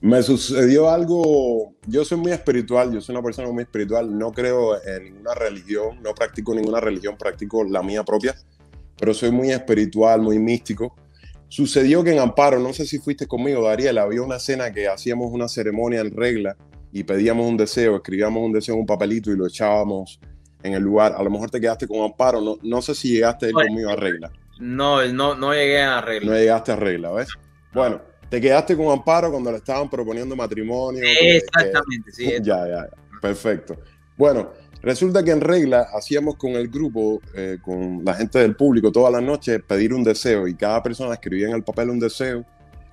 [0.00, 4.80] Me sucedió algo, yo soy muy espiritual, yo soy una persona muy espiritual, no creo
[4.84, 8.36] en ninguna religión, no practico ninguna religión, practico la mía propia,
[8.98, 10.94] pero soy muy espiritual, muy místico.
[11.48, 15.30] Sucedió que en Amparo, no sé si fuiste conmigo, Dariel, había una cena que hacíamos
[15.32, 16.56] una ceremonia en regla
[16.92, 20.18] y pedíamos un deseo, escribíamos un deseo en un papelito y lo echábamos
[20.62, 21.14] en el lugar.
[21.16, 23.90] A lo mejor te quedaste con Amparo, no, no sé si llegaste a ir conmigo
[23.90, 24.32] a regla.
[24.58, 26.32] No, no, no llegué a regla.
[26.32, 27.28] No llegaste a regla, ¿ves?
[27.72, 31.02] Bueno, te quedaste con Amparo cuando le estaban proponiendo matrimonio.
[31.04, 32.32] Exactamente, sí.
[32.42, 32.88] Ya, ya,
[33.20, 33.76] perfecto.
[34.16, 34.50] Bueno,
[34.82, 39.12] resulta que en regla hacíamos con el grupo, eh, con la gente del público, todas
[39.12, 42.44] las noches pedir un deseo y cada persona escribía en el papel un deseo,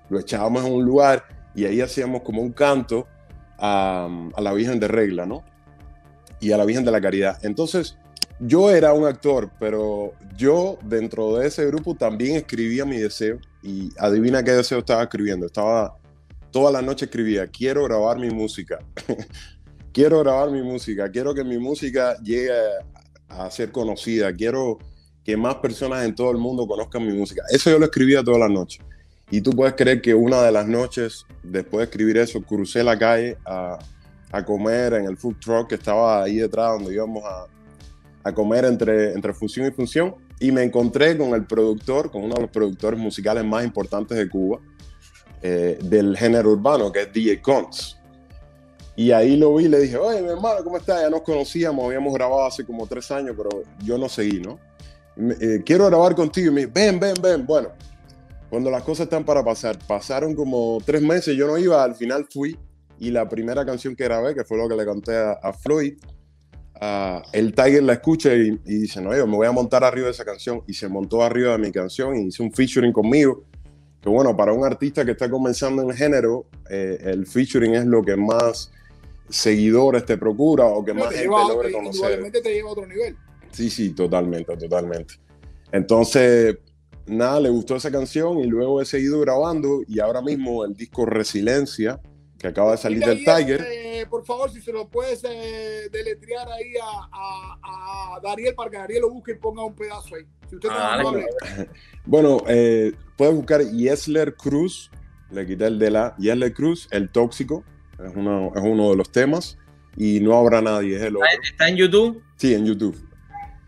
[0.09, 1.23] lo echábamos en un lugar
[1.55, 3.07] y ahí hacíamos como un canto
[3.57, 5.43] a, a la Virgen de Regla, ¿no?
[6.39, 7.37] Y a la Virgen de la Caridad.
[7.45, 7.97] Entonces,
[8.39, 13.89] yo era un actor, pero yo dentro de ese grupo también escribía mi deseo y
[13.97, 15.45] adivina qué deseo estaba escribiendo.
[15.45, 15.97] Estaba
[16.51, 18.79] toda la noche escribía, quiero grabar mi música.
[19.93, 22.51] quiero grabar mi música, quiero que mi música llegue
[23.29, 24.79] a ser conocida, quiero
[25.23, 27.43] que más personas en todo el mundo conozcan mi música.
[27.49, 28.81] Eso yo lo escribía toda la noche.
[29.31, 32.97] Y tú puedes creer que una de las noches, después de escribir eso, crucé la
[32.97, 33.79] calle a,
[34.31, 37.47] a comer en el food truck que estaba ahí detrás donde íbamos a,
[38.23, 42.35] a comer entre, entre función y función y me encontré con el productor, con uno
[42.35, 44.59] de los productores musicales más importantes de Cuba,
[45.41, 47.97] eh, del género urbano, que es DJ Cons.
[48.95, 51.01] Y ahí lo vi y le dije, oye, mi hermano, ¿cómo estás?
[51.01, 54.59] Ya nos conocíamos, habíamos grabado hace como tres años, pero yo no seguí, ¿no?
[55.41, 56.51] Eh, quiero grabar contigo.
[56.51, 57.45] Y me dice, ven, ven, ven.
[57.45, 57.69] Bueno,
[58.49, 62.27] cuando las cosas están para pasar, pasaron como tres meses, yo no iba, al final
[62.31, 62.57] fui
[62.99, 65.95] y la primera canción que grabé, que fue lo que le conté a, a Floyd,
[67.31, 70.25] el Tiger la escucha y, dice, no, yo me voy a montar arriba de esa
[70.25, 70.63] canción.
[70.67, 73.45] Y se montó arriba de mi canción y hizo un featuring conmigo.
[74.01, 78.03] Que bueno, para un artista que está comenzando en género, eh, el featuring es lo
[78.03, 78.71] que más
[79.33, 82.31] seguidores te procura o que más gente logra conocer.
[82.31, 83.17] te lleva a otro nivel.
[83.51, 85.15] Sí, sí, totalmente, totalmente.
[85.71, 86.57] Entonces,
[87.07, 91.05] nada, le gustó esa canción y luego he seguido grabando y ahora mismo el disco
[91.05, 91.99] Resiliencia,
[92.37, 93.61] que acaba de salir del Tiger.
[93.61, 98.77] Este, por favor, si se lo puedes eh, deletrear ahí a, a, Dariel para que
[98.77, 100.25] Dariel lo busque y ponga un pedazo ahí.
[100.49, 101.01] Si usted ah,
[102.05, 104.91] bueno, eh, puedes buscar Yesler Cruz,
[105.31, 107.63] le quité el de la Yesler Cruz, el tóxico,
[107.99, 109.57] es uno, es uno de los temas,
[109.95, 111.27] y no habrá nadie, es el otro.
[111.43, 112.23] ¿Está en YouTube?
[112.37, 112.97] Sí, en YouTube.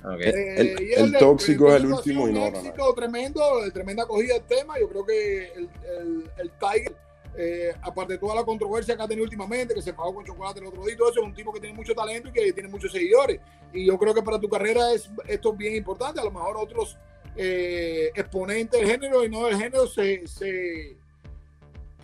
[0.04, 0.30] Okay.
[0.30, 3.42] Eh, el, tóxico es el último y no habrá éxito tremendo,
[3.74, 4.80] tremenda acogida del tema.
[4.80, 6.96] Yo creo que el, el, el Tiger
[7.38, 10.62] eh, aparte de toda la controversia que ha tenido últimamente, que se pagó con chocolate
[10.62, 12.70] el otro día, todo eso es un tipo que tiene mucho talento y que tiene
[12.70, 13.42] muchos seguidores.
[13.74, 16.22] Y yo creo que para tu carrera es, esto es bien importante.
[16.22, 16.98] A lo mejor otros
[17.36, 20.98] eh, exponentes del género y no del género se, se,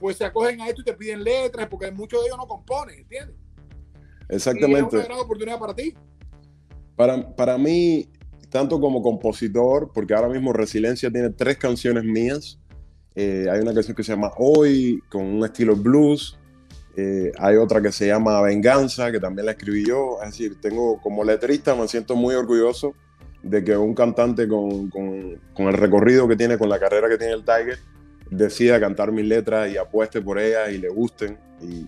[0.01, 2.99] pues se acogen a esto y te piden letras, porque muchos de ellos no componen,
[2.99, 3.37] ¿entiendes?
[4.27, 4.97] Exactamente.
[4.97, 5.93] es una gran oportunidad para ti.
[6.97, 8.09] Para, para mí,
[8.49, 12.57] tanto como compositor, porque ahora mismo Resiliencia tiene tres canciones mías
[13.15, 16.37] eh, hay una canción que se llama Hoy, con un estilo blues.
[16.95, 20.19] Eh, hay otra que se llama Venganza, que también la escribí yo.
[20.21, 22.93] Es decir, tengo como letrista, me siento muy orgulloso
[23.43, 27.17] de que un cantante con, con, con, el recorrido que tiene, con la carrera que
[27.17, 27.79] tiene el Tiger,
[28.31, 31.37] decida cantar mis letras y apueste por ellas y le gusten.
[31.61, 31.85] Y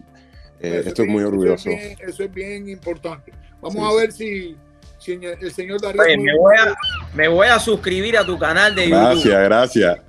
[0.60, 1.72] eh, estoy muy orgulloso.
[1.72, 3.34] Eso es, bien, importante.
[3.60, 4.56] Vamos a ver si,
[5.00, 6.04] si, el señor Darío.
[6.22, 6.76] me, voy a,
[7.16, 9.24] me voy a suscribir a tu canal de YouTube.
[9.24, 10.00] Gracias, gracias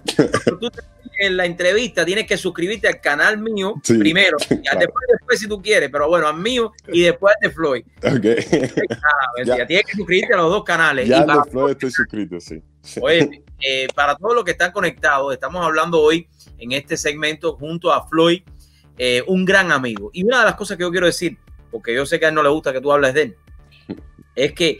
[1.19, 5.91] en la entrevista tienes que suscribirte al canal mío primero, después, después, si tú quieres,
[5.91, 7.85] pero bueno, al mío y después de Floyd.
[8.03, 8.21] Ok.
[9.67, 11.09] Tienes que suscribirte a los dos canales.
[11.09, 12.63] Ya de Floyd estoy suscrito, sí.
[13.01, 17.93] Oye, eh, para todos los que están conectados, estamos hablando hoy en este segmento junto
[17.93, 18.43] a Floyd,
[18.99, 20.11] eh, un gran amigo.
[20.13, 21.39] Y una de las cosas que yo quiero decir,
[21.71, 23.37] porque yo sé que a él no le gusta que tú hables de él,
[24.35, 24.79] es que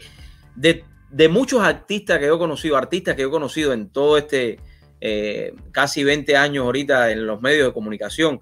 [0.55, 4.17] de, de muchos artistas que yo he conocido, artistas que yo he conocido en todo
[4.17, 4.59] este
[5.01, 8.39] eh, casi 20 años ahorita en los medios de comunicación.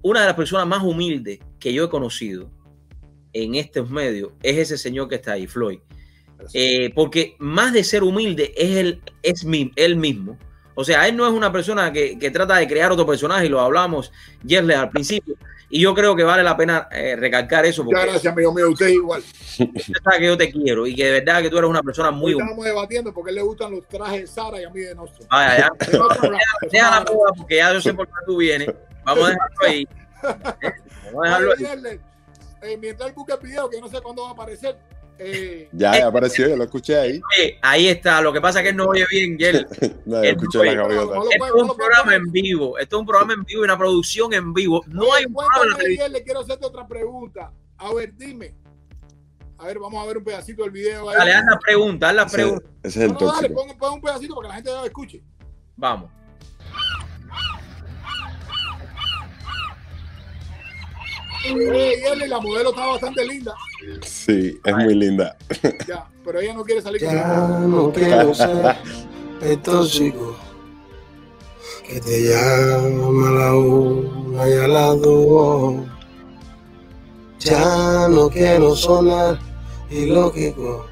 [0.00, 2.50] Una de las personas más humildes que yo he conocido
[3.32, 5.80] en estos medios es ese señor que está ahí, Floyd.
[6.54, 9.46] Eh, porque más de ser humilde es, él, es
[9.76, 10.38] él mismo.
[10.74, 13.48] O sea, él no es una persona que, que trata de crear otro personaje y
[13.48, 14.12] lo hablamos,
[14.44, 15.34] Yerle, al principio.
[15.70, 17.84] Y yo creo que vale la pena eh, recalcar eso.
[17.84, 18.70] Muchas gracias, amigo mío.
[18.70, 19.22] Usted igual.
[19.58, 22.10] Usted sabe que yo te quiero y que de verdad que tú eres una persona
[22.10, 22.50] muy buena.
[22.50, 24.94] Estamos debatiendo porque a él le gustan los trajes de Sara y a mí de
[24.94, 25.26] Nostro.
[25.30, 25.70] Vaya, ya.
[26.70, 28.72] deja, la boda porque ya yo sé por qué tú vienes.
[29.04, 29.88] Vamos a dejarlo ahí.
[30.22, 32.00] Vamos a dejarlo ahí.
[32.62, 34.76] Eh, mientras él busca el video, que no sé cuándo va a aparecer,
[35.18, 37.20] eh, ya, ya, apareció, yo lo escuché ahí.
[37.62, 39.66] ahí está, lo que pasa es que él no oye bien, Él,
[40.06, 41.18] no, escuché la gaviota.
[41.30, 44.32] Esto es un programa en vivo, esto es un programa en vivo y una producción
[44.32, 44.82] en vivo.
[44.86, 47.52] No hay un programa en Le quiero hacerte otra pregunta.
[47.78, 48.54] A ver, dime.
[49.58, 51.10] A ver, vamos a ver un pedacito del video.
[51.10, 51.16] Ahí.
[51.18, 52.66] Dale, haz la pregunta, haz la pregunta.
[52.82, 54.84] Ese, es el no, no, dale, pon, pon, un pedacito para que la gente lo
[54.84, 55.22] escuche.
[55.76, 56.10] Vamos.
[61.44, 63.54] Y la modelo está bastante linda.
[64.02, 65.36] Sí, es muy linda.
[65.86, 68.76] Ya, pero ella no quiere salir ya con no quiero ser
[69.42, 70.36] el tóxico
[71.86, 75.86] que te llama a la una y a la dos.
[77.40, 79.38] Ya no quiero sonar
[79.90, 80.86] ilógico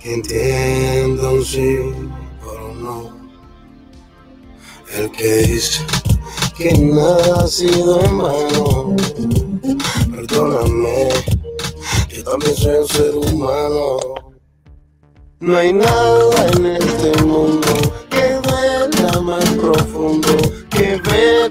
[0.00, 1.78] que entienda un sí,
[2.40, 3.20] pero no.
[4.92, 5.84] El que dice
[6.60, 8.96] que nada ha sido en vano.
[10.14, 11.08] Perdóname,
[12.10, 13.96] yo también soy un ser humano.
[15.40, 17.66] No hay nada en este mundo
[18.10, 20.36] que duela más profundo
[20.68, 21.50] que ver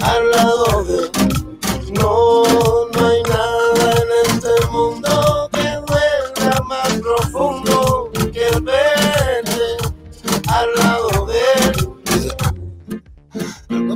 [0.00, 1.10] al lado de
[1.92, 2.88] no,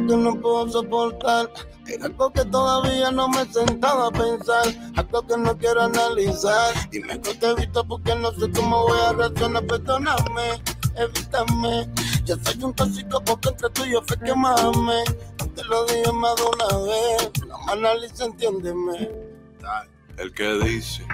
[0.07, 1.51] que no puedo soportar,
[1.87, 6.75] es algo que todavía no me he sentado a pensar, algo que no quiero analizar.
[6.91, 10.63] Dime que te visto porque no sé cómo voy a reaccionar, perdóname
[10.97, 11.89] evítame.
[12.25, 15.05] Yo soy un tóxico porque entre tú y yo fue que más amé.
[15.55, 19.11] Te lo dije más de una vez, no me analice, entiéndeme.
[20.17, 21.07] El que dice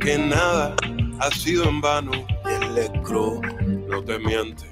[0.00, 0.74] que nada
[1.20, 3.40] ha sido en vano y el lecro
[3.88, 4.70] no te miente.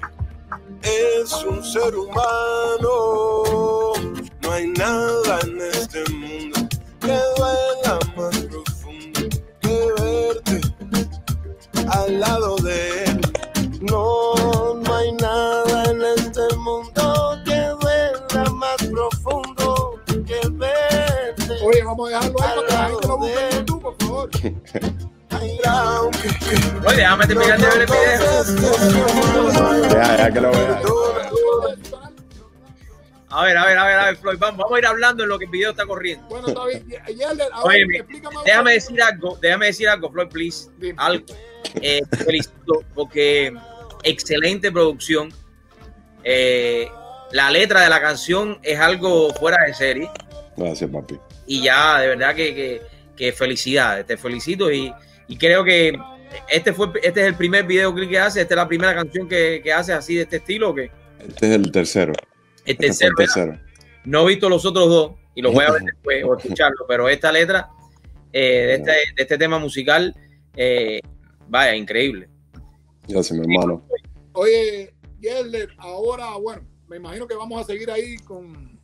[0.85, 3.93] Es un ser humano,
[4.41, 6.59] no hay nada en este mundo
[7.01, 9.19] que duela más profundo
[9.61, 10.61] que verte
[11.89, 13.21] al lado de él.
[13.81, 21.65] No, no hay nada en este mundo que duela más profundo que verte.
[21.65, 24.29] Oye, vamos a dejarlo ahí para que la gente lo busque en YouTube, por favor.
[26.87, 28.43] Oye, déjame terminar de ver el video.
[29.89, 30.81] Ya, ya que lo vea.
[33.29, 35.29] A ver, a ver, a ver, a ver, Floyd, vamos, vamos a ir hablando en
[35.29, 36.25] lo que el video está corriendo.
[36.27, 36.93] Bueno, David,
[37.51, 38.35] a Oye, ver, explícame.
[38.45, 40.69] Déjame decir algo, déjame decir algo, Floyd, please.
[40.77, 40.95] Dime.
[40.97, 41.25] Algo.
[41.81, 43.53] Eh, te felicito porque
[44.03, 45.33] excelente producción.
[46.23, 46.87] Eh,
[47.31, 50.09] la letra de la canción es algo fuera de serie.
[50.55, 51.19] Gracias, papi.
[51.45, 52.81] Y ya, de verdad que, que,
[53.17, 54.93] que felicidades, te felicito y,
[55.27, 55.97] y creo que
[56.49, 59.61] este fue este es el primer videoclip que hace, esta es la primera canción que,
[59.63, 60.91] que hace así de este estilo o qué?
[61.19, 62.13] Este es el tercero.
[62.65, 63.59] El Este tercero, el tercero.
[64.03, 67.09] No he visto los otros dos y los voy a ver después o escucharlo, pero
[67.09, 67.69] esta letra
[68.31, 70.15] eh, de, este, de este tema musical,
[70.55, 70.99] eh,
[71.47, 72.29] vaya, increíble.
[73.07, 73.85] Gracias, mi hermano.
[74.33, 78.79] Oye, Yerler, ahora, bueno, me imagino que vamos a seguir ahí con,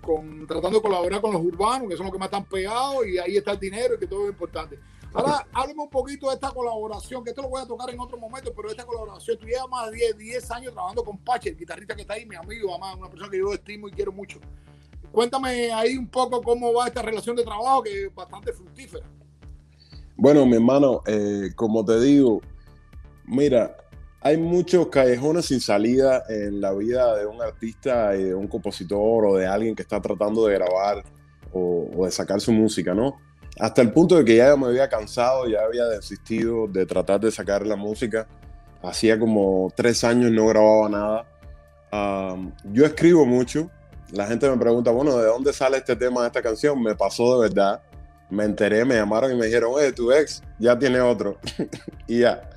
[0.00, 3.18] con tratando de colaborar con los urbanos, que son los que más están pegados, y
[3.18, 4.78] ahí está el dinero y que todo es importante.
[5.14, 8.18] Ahora, háblame un poquito de esta colaboración, que esto lo voy a tocar en otro
[8.18, 11.56] momento, pero esta colaboración, tú llevas más de 10, 10 años trabajando con Pache, el
[11.56, 14.40] guitarrista que está ahí, mi amigo, además, una persona que yo estimo y quiero mucho.
[15.12, 19.06] Cuéntame ahí un poco cómo va esta relación de trabajo, que es bastante fructífera.
[20.16, 22.40] Bueno, mi hermano, eh, como te digo,
[23.24, 23.76] mira,
[24.20, 29.26] hay muchos callejones sin salida en la vida de un artista y de un compositor
[29.26, 31.04] o de alguien que está tratando de grabar
[31.52, 33.16] o, o de sacar su música, ¿no?
[33.58, 37.30] Hasta el punto de que ya me había cansado, ya había desistido de tratar de
[37.30, 38.26] sacar la música.
[38.82, 42.32] Hacía como tres años no grababa nada.
[42.34, 43.70] Um, yo escribo mucho.
[44.12, 46.82] La gente me pregunta, bueno, ¿de dónde sale este tema de esta canción?
[46.82, 47.80] Me pasó de verdad.
[48.30, 51.38] Me enteré, me llamaron y me dijeron, oye, tu ex ya tiene otro.
[52.08, 52.50] y ya.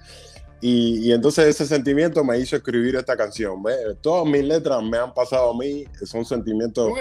[0.59, 3.61] Y, y, entonces ese sentimiento me hizo escribir esta canción.
[3.61, 3.77] ¿ves?
[4.01, 6.91] Todas mis letras me han pasado a mí, son sentimientos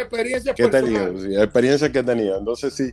[0.54, 2.38] que he tenido, sí, experiencias que he tenido.
[2.38, 2.92] Entonces sí,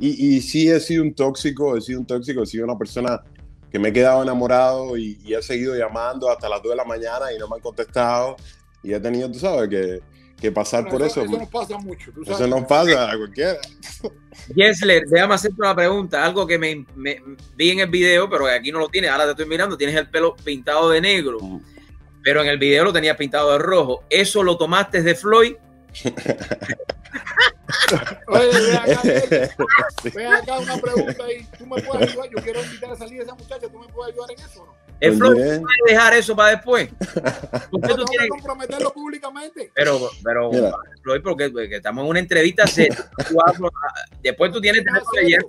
[0.00, 3.22] y, y sí he sido un tóxico, he sido un tóxico, he sido una persona
[3.70, 6.84] que me he quedado enamorado y, y he seguido llamando hasta las 2 de la
[6.84, 8.36] mañana y no me han contestado.
[8.82, 10.00] Y he tenido, tú sabes, que,
[10.40, 11.22] que pasar Bueno, por eso.
[11.22, 12.10] Eso nos pasa mucho.
[12.12, 12.48] tú Eso sabes.
[12.48, 13.58] nos pasa a cualquiera.
[14.54, 17.22] Yesler, déjame hacerte una pregunta, algo que me, me-
[17.56, 20.08] vi en el video, pero aquí no lo tienes, ahora te estoy mirando, tienes el
[20.08, 21.60] pelo pintado de negro, Mm.
[22.24, 24.02] pero en el video lo tenías pintado de rojo.
[24.10, 25.54] ¿Eso lo tomaste de Floyd?
[28.28, 31.46] Oye, ven acá, acá una pregunta ahí.
[31.58, 32.28] ¿Tú me puedes ayudar?
[32.30, 33.68] Yo quiero invitar a salir a esa muchacha.
[33.68, 34.74] ¿Tú me puedes ayudar en eso no?
[35.00, 36.88] ¿El Pues puede dejar eso para después?
[37.70, 39.72] ¿Por qué No tú que tienes- comprometerlo públicamente.
[39.74, 40.50] Pero, pero.
[41.02, 42.96] Floyd, porque, porque estamos en una entrevista seria.
[43.28, 43.72] Tú hablas-
[44.22, 45.40] después tú tienes que leer.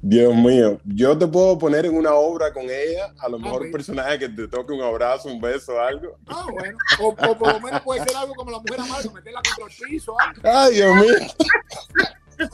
[0.00, 3.62] Dios mío, yo te puedo poner en una obra con ella, a lo Ah, mejor
[3.62, 6.16] un personaje que te toque un abrazo, un beso, algo.
[6.28, 6.78] Ah, bueno.
[7.00, 9.88] O, o por lo menos puede ser algo como la mujer amarga, meterla contra el
[9.90, 10.14] piso.
[10.20, 10.40] algo.
[10.44, 12.48] Ay, Dios mío.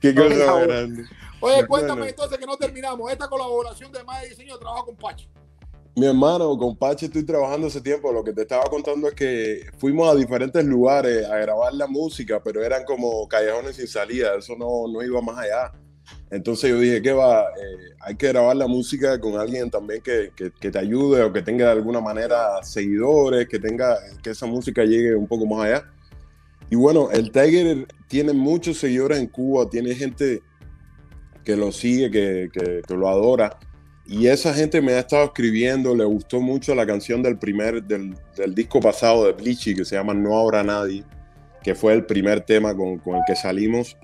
[0.00, 1.02] Qué cosa grande.
[1.40, 1.68] Oye, Bueno.
[1.68, 3.10] cuéntame entonces que no terminamos.
[3.10, 5.28] Esta colaboración de Diseño de trabajo con Pachi.
[5.96, 8.12] Mi hermano, con Pache estoy trabajando hace tiempo.
[8.12, 12.40] Lo que te estaba contando es que fuimos a diferentes lugares a grabar la música,
[12.42, 14.34] pero eran como callejones sin salida.
[14.38, 15.72] Eso no, no iba más allá.
[16.30, 17.42] Entonces yo dije, ¿qué va?
[17.42, 21.32] Eh, hay que grabar la música con alguien también que, que, que, te ayude o
[21.32, 25.66] que tenga de alguna manera seguidores, que tenga que esa música llegue un poco más
[25.66, 25.84] allá.
[26.70, 30.40] Y bueno, el Tiger tiene muchos seguidores en Cuba, tiene gente
[31.44, 33.58] que lo sigue, que, que lo adora.
[34.06, 38.16] Y esa gente me ha estado escribiendo, le gustó mucho la canción del primer, del,
[38.36, 41.04] del disco pasado de Bleachy, que se llama No Habrá Nadie,
[41.62, 43.96] que fue el primer tema con, con el que salimos.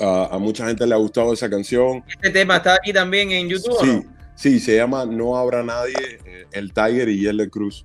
[0.00, 2.04] Uh, a mucha gente le ha gustado esa canción.
[2.08, 3.76] ¿Este tema está aquí también en YouTube?
[3.80, 4.04] Sí, no?
[4.36, 7.84] sí, se llama No Habrá Nadie, eh, El Tiger y Yelle Cruz.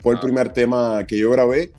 [0.00, 0.22] Fue el Ah.
[0.22, 1.72] primer tema que yo grabé.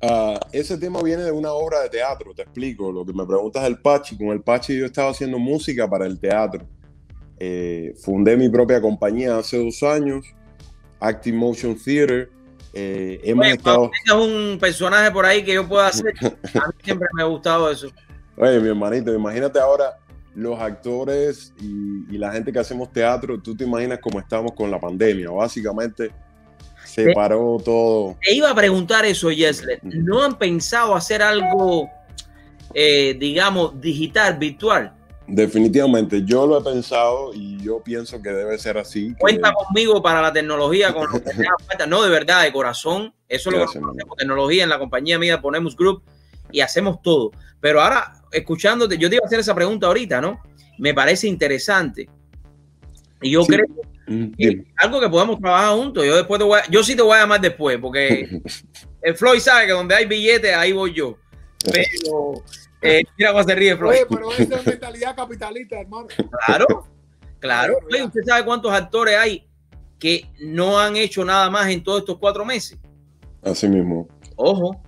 [0.00, 2.92] Uh, ese tema viene de una obra de teatro, te explico.
[2.92, 4.16] Lo que me preguntas del Pachi.
[4.16, 6.64] Con el Pachi yo estaba haciendo música para el teatro.
[7.40, 10.24] Eh, fundé mi propia compañía hace dos años,
[11.00, 12.30] Active Motion Theater.
[12.72, 13.90] Eh, hemos Oye, estado.
[14.04, 16.14] tengas un personaje por ahí que yo pueda hacer.
[16.22, 17.88] A mí siempre me ha gustado eso.
[18.40, 19.98] Oye, mi hermanito, imagínate ahora
[20.34, 24.70] los actores y, y, la gente que hacemos teatro, tú te imaginas cómo estamos con
[24.70, 25.30] la pandemia.
[25.30, 26.12] Básicamente
[26.84, 28.16] se Te- paró todo.
[28.22, 29.80] Te iba a preguntar eso, Yesler.
[29.82, 31.90] ¿No han pensado hacer algo,
[32.72, 34.92] eh, digamos, digital, virtual?
[35.26, 39.08] Definitivamente, yo lo he pensado y yo pienso que debe ser así.
[39.08, 41.32] que- Cuenta conmigo para la tecnología, con lo que
[41.66, 41.86] falta.
[41.86, 43.12] No, de verdad, de corazón.
[43.28, 46.02] Eso es lo que hacemos, tecnología en la compañía mía, ponemos group
[46.52, 47.32] y hacemos todo.
[47.60, 50.40] Pero ahora, escuchándote, yo te iba a hacer esa pregunta ahorita, ¿no?
[50.78, 52.08] Me parece interesante.
[53.20, 53.48] Y yo Sí.
[53.52, 53.66] creo
[54.10, 56.02] Mm, que algo que podemos trabajar juntos.
[56.06, 58.40] Yo después te voy a- yo sí te voy a llamar después, porque
[59.02, 61.18] el Floyd sabe que donde hay billetes, ahí voy yo.
[61.62, 62.42] Pero
[62.80, 63.96] eh, mira cómo se ríe Floyd.
[63.96, 66.06] Oye, pero esa es mentalidad capitalista, hermano.
[66.46, 66.66] Claro,
[67.38, 67.74] claro.
[67.92, 68.04] Oye.
[68.04, 69.46] ¿Usted sabe cuántos actores hay
[69.98, 72.78] que no han hecho nada más en todos estos cuatro meses?
[73.42, 74.08] Así mismo.
[74.36, 74.80] Ojo,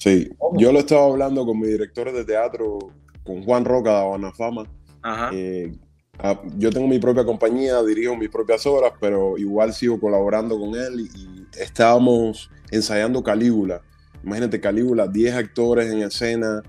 [0.00, 2.78] Sí, yo lo estaba hablando con mi director de teatro,
[3.22, 4.64] con Juan Roca de Habana Fama.
[5.02, 5.30] ajá.
[5.34, 5.76] Eh,
[6.18, 10.74] ah, yo tengo mi propia compañía, dirijo mis propias obras, pero igual sigo colaborando con
[10.74, 13.82] él y, y estábamos ensayando Calígula.
[14.24, 16.62] Imagínate, Calígula, 10 actores en escena,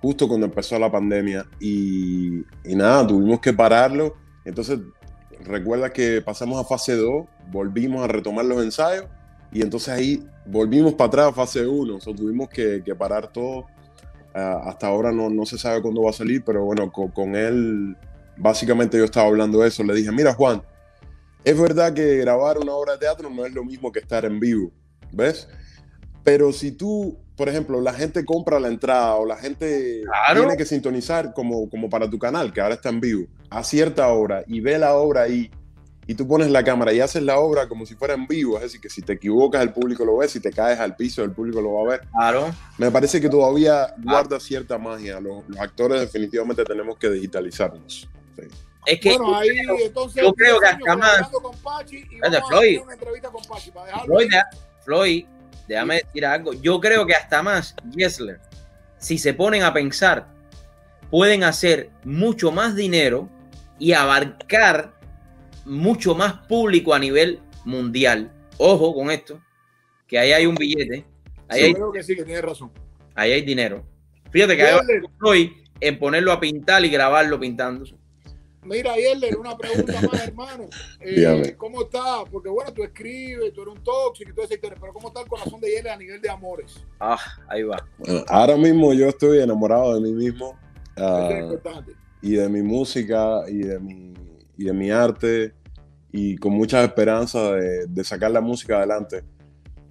[0.00, 4.16] justo cuando empezó la pandemia y, y nada, tuvimos que pararlo.
[4.46, 4.78] Entonces,
[5.44, 9.04] recuerda que pasamos a fase 2, volvimos a retomar los ensayos
[9.52, 13.66] y entonces ahí volvimos para atrás fase 1, o sea, tuvimos que, que parar todo.
[14.34, 17.34] Ah, hasta ahora no, no se sabe cuándo va a salir, pero bueno, con, con
[17.34, 17.96] él
[18.36, 19.82] básicamente yo estaba hablando de eso.
[19.82, 20.62] Le dije, mira Juan,
[21.44, 24.38] es verdad que grabar una obra de teatro no es lo mismo que estar en
[24.38, 24.70] vivo,
[25.12, 25.48] ¿ves?
[26.24, 30.40] Pero si tú, por ejemplo, la gente compra la entrada o la gente Claro.
[30.40, 34.06] tiene que sintonizar como, como para tu canal, que ahora está en vivo, a cierta
[34.08, 35.50] hora y ve la obra ahí
[36.08, 38.62] y tú pones la cámara y haces la obra como si fuera en vivo, es
[38.62, 41.32] decir, que si te equivocas el público lo ve, si te caes al piso el
[41.32, 42.08] público lo va a ver.
[42.10, 42.50] Claro.
[42.78, 45.20] Me parece que todavía guarda cierta magia.
[45.20, 48.08] Los, los actores definitivamente tenemos que digitalizarnos.
[48.36, 48.42] Sí.
[48.86, 49.48] Es que bueno, ahí
[49.84, 50.22] entonces.
[50.22, 51.28] yo creo que 10 años hasta más-
[52.48, 52.68] Floyd.
[52.68, 54.30] hacer una entrevista con Pachi para dejarlo Floyd,
[54.82, 55.24] Floyd,
[55.68, 56.54] déjame decir algo.
[56.54, 58.40] Yo creo que hasta más, Gessler,
[58.96, 60.26] si se ponen a pensar,
[61.10, 63.28] pueden hacer mucho más dinero
[63.78, 64.97] y abarcar
[65.68, 68.32] mucho más público a nivel mundial.
[68.56, 69.40] Ojo con esto,
[70.06, 71.04] que ahí hay un billete,
[71.48, 72.72] ahí, Yo hay, creo que sí, que tiene razón.
[73.14, 73.84] ahí hay dinero.
[74.30, 74.66] Fíjate que
[75.18, 75.50] Floyd
[75.80, 77.84] en ponerlo a pintar y grabarlo pintando.
[78.64, 80.68] Mira, Yerler, una pregunta más, hermano.
[81.00, 81.54] Eh.
[81.56, 82.24] ¿Cómo está?
[82.30, 85.20] Porque bueno, tú escribes, tú eres un tóxico y toda esa historia, pero ¿cómo está
[85.20, 86.84] el corazón de Yerler a nivel de amores?
[87.00, 87.86] Ah, ahí va.
[87.98, 90.58] Bueno, ahora mismo yo estoy enamorado de mí mismo
[90.96, 91.92] ah, Eso es importante.
[92.20, 94.12] y de mi música y de mi,
[94.58, 95.54] y de mi arte
[96.12, 99.22] y con muchas esperanzas de, de sacar la música adelante.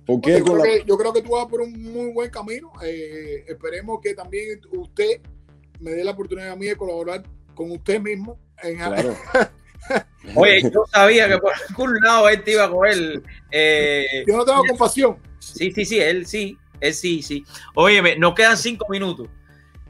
[0.06, 2.12] ¿Por qué Yo con creo, la- que, yo creo que tú vas por un muy
[2.14, 2.72] buen camino.
[2.84, 5.22] Eh, esperemos que también usted
[5.80, 7.24] me dé la oportunidad a mí de colaborar
[7.56, 8.40] con usted mismo.
[8.64, 9.16] En, Claro.
[10.36, 13.22] Oye, yo sabía que por algún lado él te iba a coger.
[13.52, 15.18] eh, Yo no tengo compasión.
[15.40, 17.46] Sí, sí, sí, él sí, él sí, sí.
[17.76, 19.28] Óyeme, nos quedan cinco minutos.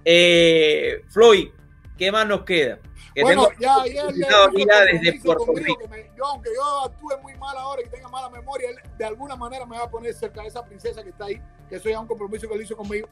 [0.06, 1.50] Eh, Floyd,
[1.98, 2.80] ¿qué más nos queda?
[3.14, 4.16] Que Bueno, ya ya el
[5.02, 5.88] desde Puerto Rico.
[5.90, 9.06] me- yo, aunque yo actúe muy mal ahora y que tenga mala memoria, él de
[9.06, 11.90] alguna manera me va a poner cerca de esa princesa que está ahí, que eso
[11.90, 13.08] ya es un compromiso que él hizo conmigo.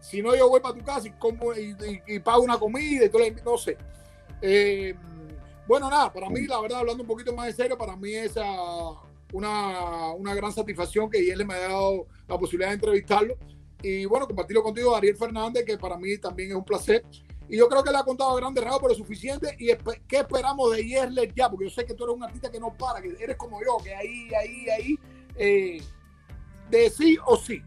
[0.00, 1.76] Si no, yo voy para tu casa y, como, y,
[2.06, 3.76] y- y pago una comida y todo, no sé.
[4.40, 4.94] Eh,
[5.66, 8.34] bueno, nada, para mí, la verdad, hablando un poquito más en serio, para mí es
[8.36, 9.00] ah,
[9.32, 13.36] una, una gran satisfacción que él me ha dado la posibilidad de entrevistarlo.
[13.80, 17.04] Y bueno, compartirlo contigo, Ariel Fernández, que para mí también es un placer.
[17.52, 19.54] Y yo creo que le ha contado a grandes rasgos, pero suficiente.
[19.58, 19.66] ¿Y
[20.08, 21.50] qué esperamos de Yerler ya?
[21.50, 23.76] Porque yo sé que tú eres un artista que no para, que eres como yo,
[23.84, 24.98] que ahí, ahí, ahí,
[25.36, 25.82] eh,
[26.70, 27.60] de sí o sí.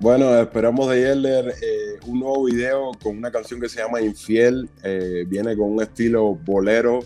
[0.00, 4.68] Bueno, esperamos de Yerler eh, un nuevo video con una canción que se llama Infiel.
[4.82, 6.98] Eh, viene con un estilo bolero,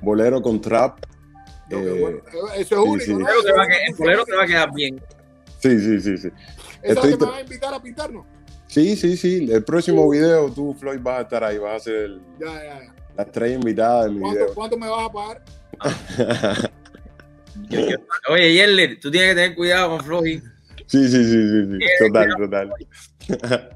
[0.00, 1.04] bolero con trap.
[1.68, 2.22] Eh,
[2.56, 3.04] eso es único.
[3.04, 3.28] Sí, ¿no?
[3.28, 4.98] el bolero te va a quedar bien.
[5.58, 6.16] Sí, sí, sí.
[6.16, 6.28] sí.
[6.82, 7.10] ¿Eso Estoy...
[7.18, 8.24] me va a invitar a pintarnos?
[8.70, 9.48] Sí, sí, sí.
[9.50, 11.58] El próximo video tú, Floyd, vas a estar ahí.
[11.58, 12.94] Vas a ser el, ya, ya, ya.
[13.16, 14.54] la estrella invitada del video.
[14.54, 15.42] ¿Cuánto me vas a pagar?
[18.28, 20.40] Oye, Yerler, tú tienes que tener cuidado con Floyd.
[20.86, 21.78] Sí, sí, sí, sí, sí.
[21.98, 22.72] Total, total.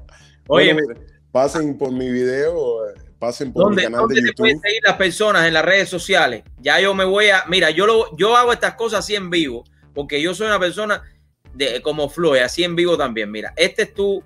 [0.47, 0.93] Oye, bueno,
[1.29, 2.85] pasen por mi video,
[3.19, 4.37] pasen por ¿dónde, mi canal ¿dónde de YouTube.
[4.37, 6.43] pueden seguir las personas en las redes sociales?
[6.59, 9.65] Ya yo me voy a, mira, yo lo, yo hago estas cosas así en vivo,
[9.93, 11.03] porque yo soy una persona
[11.53, 13.29] de, como Floyd, así en vivo también.
[13.29, 14.23] Mira, este es tu,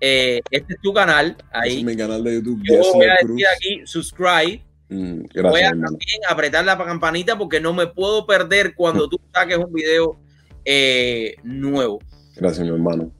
[0.00, 1.68] eh, este es tu canal, ahí.
[1.70, 2.60] Este es mi canal de YouTube.
[2.64, 3.30] Yo voy a Cruz.
[3.36, 4.62] decir aquí, subscribe.
[4.88, 5.86] Mm, voy gracias, a hermano.
[5.90, 10.18] también apretar la campanita porque no me puedo perder cuando tú saques un video
[10.64, 12.00] eh, nuevo.
[12.36, 13.12] Gracias, mi hermano.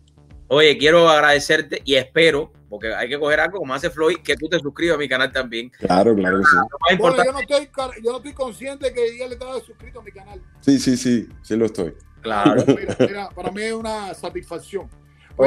[0.48, 4.48] Oye, quiero agradecerte y espero, porque hay que coger algo como hace Floyd, que tú
[4.48, 5.70] te suscribas a mi canal también.
[5.78, 6.96] Claro, claro que sí.
[6.98, 7.68] Bueno, yo no estoy,
[8.02, 10.42] yo no estoy consciente que ya le estaba suscrito a mi canal.
[10.60, 11.94] Sí, sí, sí, sí lo estoy.
[12.20, 12.64] claro.
[12.66, 14.88] Mira, mira, para mí es una satisfacción.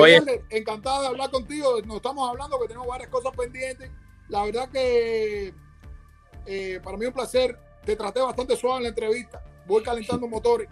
[0.01, 0.13] Oye.
[0.13, 1.81] Yerler, encantado de hablar contigo.
[1.85, 3.89] Nos estamos hablando que tenemos varias cosas pendientes.
[4.29, 5.53] La verdad que
[6.45, 7.57] eh, para mí es un placer.
[7.85, 9.43] Te traté bastante suave en la entrevista.
[9.67, 10.69] Voy calentando motores.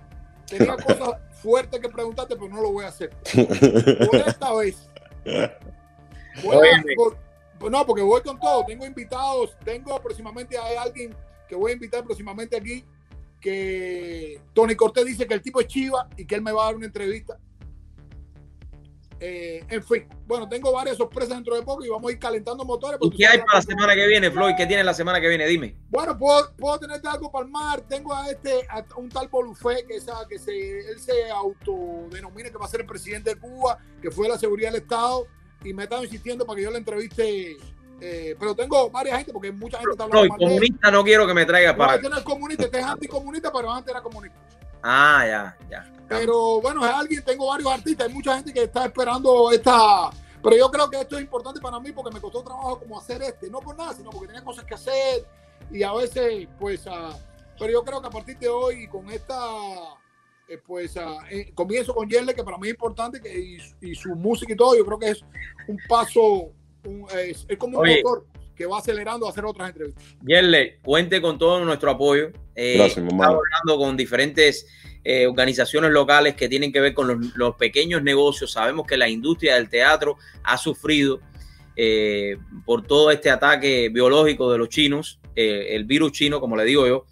[0.48, 3.10] Tenía cosas fuertes que preguntarte, pero no lo voy a hacer.
[4.10, 4.90] Por esta vez.
[6.44, 8.66] Voy a- por- no, porque voy con todo.
[8.66, 9.56] Tengo invitados.
[9.64, 11.16] Tengo próximamente hay alguien
[11.48, 12.84] que voy a invitar próximamente aquí.
[13.40, 16.66] Que Tony Cortés dice que el tipo es chiva y que él me va a
[16.68, 17.38] dar una entrevista.
[19.24, 22.66] Eh, en fin, bueno, tengo varias sorpresas dentro de poco y vamos a ir calentando
[22.66, 22.98] motores.
[23.04, 24.56] ¿Y qué hay para la semana que viene, Floyd?
[24.58, 25.46] ¿Qué tienes la semana que viene?
[25.46, 25.76] Dime.
[25.90, 27.82] Bueno, puedo, puedo tenerte algo para el mar.
[27.82, 32.58] Tengo a este, a un tal Bolufé que, esa, que se, él se autodenomina que
[32.58, 35.28] va a ser el presidente de Cuba, que fue de la seguridad del Estado,
[35.64, 37.58] y me estaba insistiendo para que yo le entreviste.
[38.02, 41.36] eh, pero tengo varias gente, porque mucha gente está hablando Floyd, comunista no quiero que
[41.36, 41.96] me traigas No, para.
[41.98, 44.40] este no es comunista, este es anticomunista, pero antes era comunista.
[44.82, 45.94] Ah, ya, ya.
[46.20, 50.10] Pero bueno, es alguien, tengo varios artistas, hay mucha gente que está esperando esta.
[50.44, 53.22] Pero yo creo que esto es importante para mí porque me costó trabajo como hacer
[53.22, 55.26] este, no por nada, sino porque tenía cosas que hacer
[55.72, 57.18] y a veces, pues, ah,
[57.60, 59.36] pero yo creo que a partir de hoy, con esta,
[60.50, 63.94] eh, pues, ah, eh, comienzo con Yerle, que para mí es importante, que, y, y
[63.96, 65.24] su música y todo, yo creo que es
[65.68, 66.52] un paso,
[66.86, 68.02] un- es, es como un Oye.
[68.04, 70.04] motor que va acelerando a hacer otras entrevistas.
[70.26, 72.32] Yerle, cuente con todo nuestro apoyo.
[72.56, 73.34] Eh, Gracias, mi hermano.
[73.34, 74.68] Estamos hablando con diferentes
[75.04, 78.52] eh, organizaciones locales que tienen que ver con los, los pequeños negocios.
[78.52, 81.20] Sabemos que la industria del teatro ha sufrido
[81.76, 86.66] eh, por todo este ataque biológico de los chinos, eh, el virus chino, como le
[86.66, 87.06] digo yo,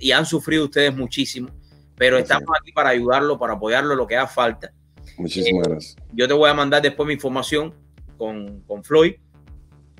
[0.00, 1.48] y han sufrido ustedes muchísimo.
[1.96, 2.38] Pero Gracias.
[2.38, 4.72] estamos aquí para ayudarlo, para apoyarlo, lo que haga falta.
[5.16, 5.96] Muchísimas gracias.
[6.12, 7.72] Yo te voy a mandar después mi información
[8.18, 9.14] con, con Floyd.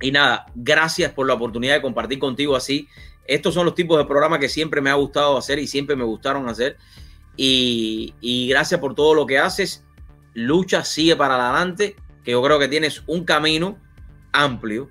[0.00, 2.88] Y nada, gracias por la oportunidad de compartir contigo así.
[3.26, 6.04] Estos son los tipos de programas que siempre me ha gustado hacer y siempre me
[6.04, 6.76] gustaron hacer.
[7.36, 9.84] Y, y gracias por todo lo que haces.
[10.34, 13.78] Lucha, sigue para adelante, que yo creo que tienes un camino
[14.32, 14.90] amplio.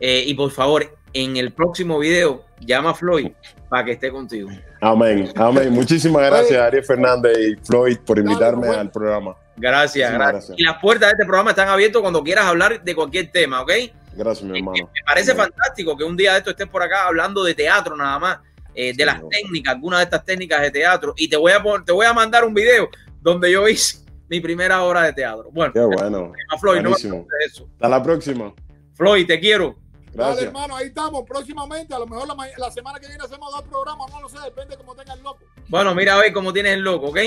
[0.00, 3.30] Eh, y por favor, en el próximo video, llama a Floyd
[3.68, 4.50] para que esté contigo.
[4.80, 5.72] Amén, amén.
[5.72, 6.60] Muchísimas gracias.
[6.60, 9.34] Ariel Fernández y Floyd, por invitarme al programa.
[9.56, 10.32] Gracias, gracias.
[10.32, 10.58] gracias.
[10.58, 13.72] Y las puertas de este programa están abiertas cuando quieras hablar de cualquier tema, ¿ok?
[14.16, 14.90] Gracias, mi hermano.
[14.94, 18.18] Me parece fantástico que un día de esto estés por acá hablando de teatro nada
[18.18, 18.38] más,
[18.74, 19.28] eh, de Sí, las no.
[19.28, 21.14] técnicas, algunas de estas técnicas de teatro.
[21.16, 22.88] Y te voy a pon- te voy a mandar un video
[23.20, 23.98] donde yo hice
[24.28, 25.50] mi primera obra de teatro.
[25.52, 26.32] Bueno, Qué bueno.
[26.50, 27.68] a Floyd, no eso.
[27.74, 28.52] Hasta la próxima.
[28.94, 29.76] Floyd, te quiero.
[30.12, 30.44] Dale, Gracias.
[30.46, 31.24] hermano, ahí estamos.
[31.26, 34.38] Próximamente, a lo mejor la, la semana que viene hacemos dos programas, no lo sé,
[34.44, 35.40] depende cómo tenga el loco.
[35.68, 37.18] Bueno, mira a ver cómo tienes el loco, ¿ok?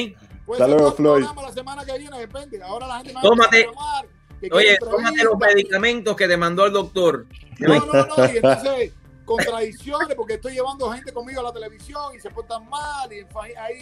[0.46, 1.26] Puede Hasta luego, Floyd.
[1.26, 2.64] la semana que viene, depende.
[2.64, 4.04] Ahora la gente me va a Tómate- a
[4.40, 7.26] que Oye, tómate los medicamentos que te mandó el doctor.
[7.60, 8.94] No, no, no, y entonces
[9.26, 13.26] contradicciones porque estoy llevando gente conmigo a la televisión y se portan mal y
[13.58, 13.78] ahí,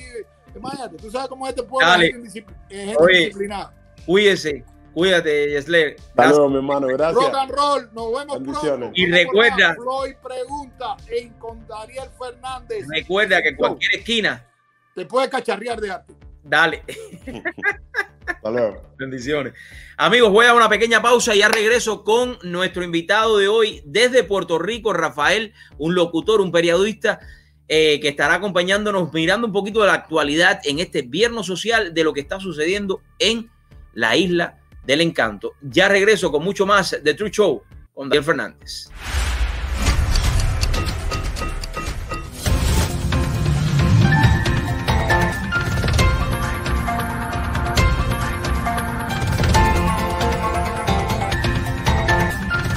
[0.55, 2.07] imagínate, tú sabes cómo es este pueblo Dale.
[2.07, 3.17] es gente, Oye.
[3.17, 3.73] disciplinada.
[4.05, 5.95] Cuídese, cuídate, Yesler.
[6.15, 6.87] Luego, mi hermano.
[6.87, 7.23] Gracias.
[7.23, 8.91] Rock and roll, nos vemos pronto.
[8.95, 9.75] Y recuerda-.
[9.75, 12.85] Floyd pregunta en con Daniel Fernández.
[12.89, 14.45] Recuerda que en cualquier esquina,
[14.95, 16.13] Te puedes cacharrear de arte.
[16.43, 16.83] dale.
[18.97, 19.53] Bendiciones.
[19.97, 24.23] Amigos, voy a una pequeña pausa y ya regreso con nuestro invitado de hoy desde
[24.23, 27.19] Puerto Rico, Rafael, un locutor, un periodista
[27.67, 32.03] eh, que estará acompañándonos mirando un poquito de la actualidad en este viernes social de
[32.03, 33.49] lo que está sucediendo en
[33.93, 35.53] la isla del encanto.
[35.61, 37.63] Ya regreso con mucho más de True Show
[37.93, 38.89] con Daniel Fernández.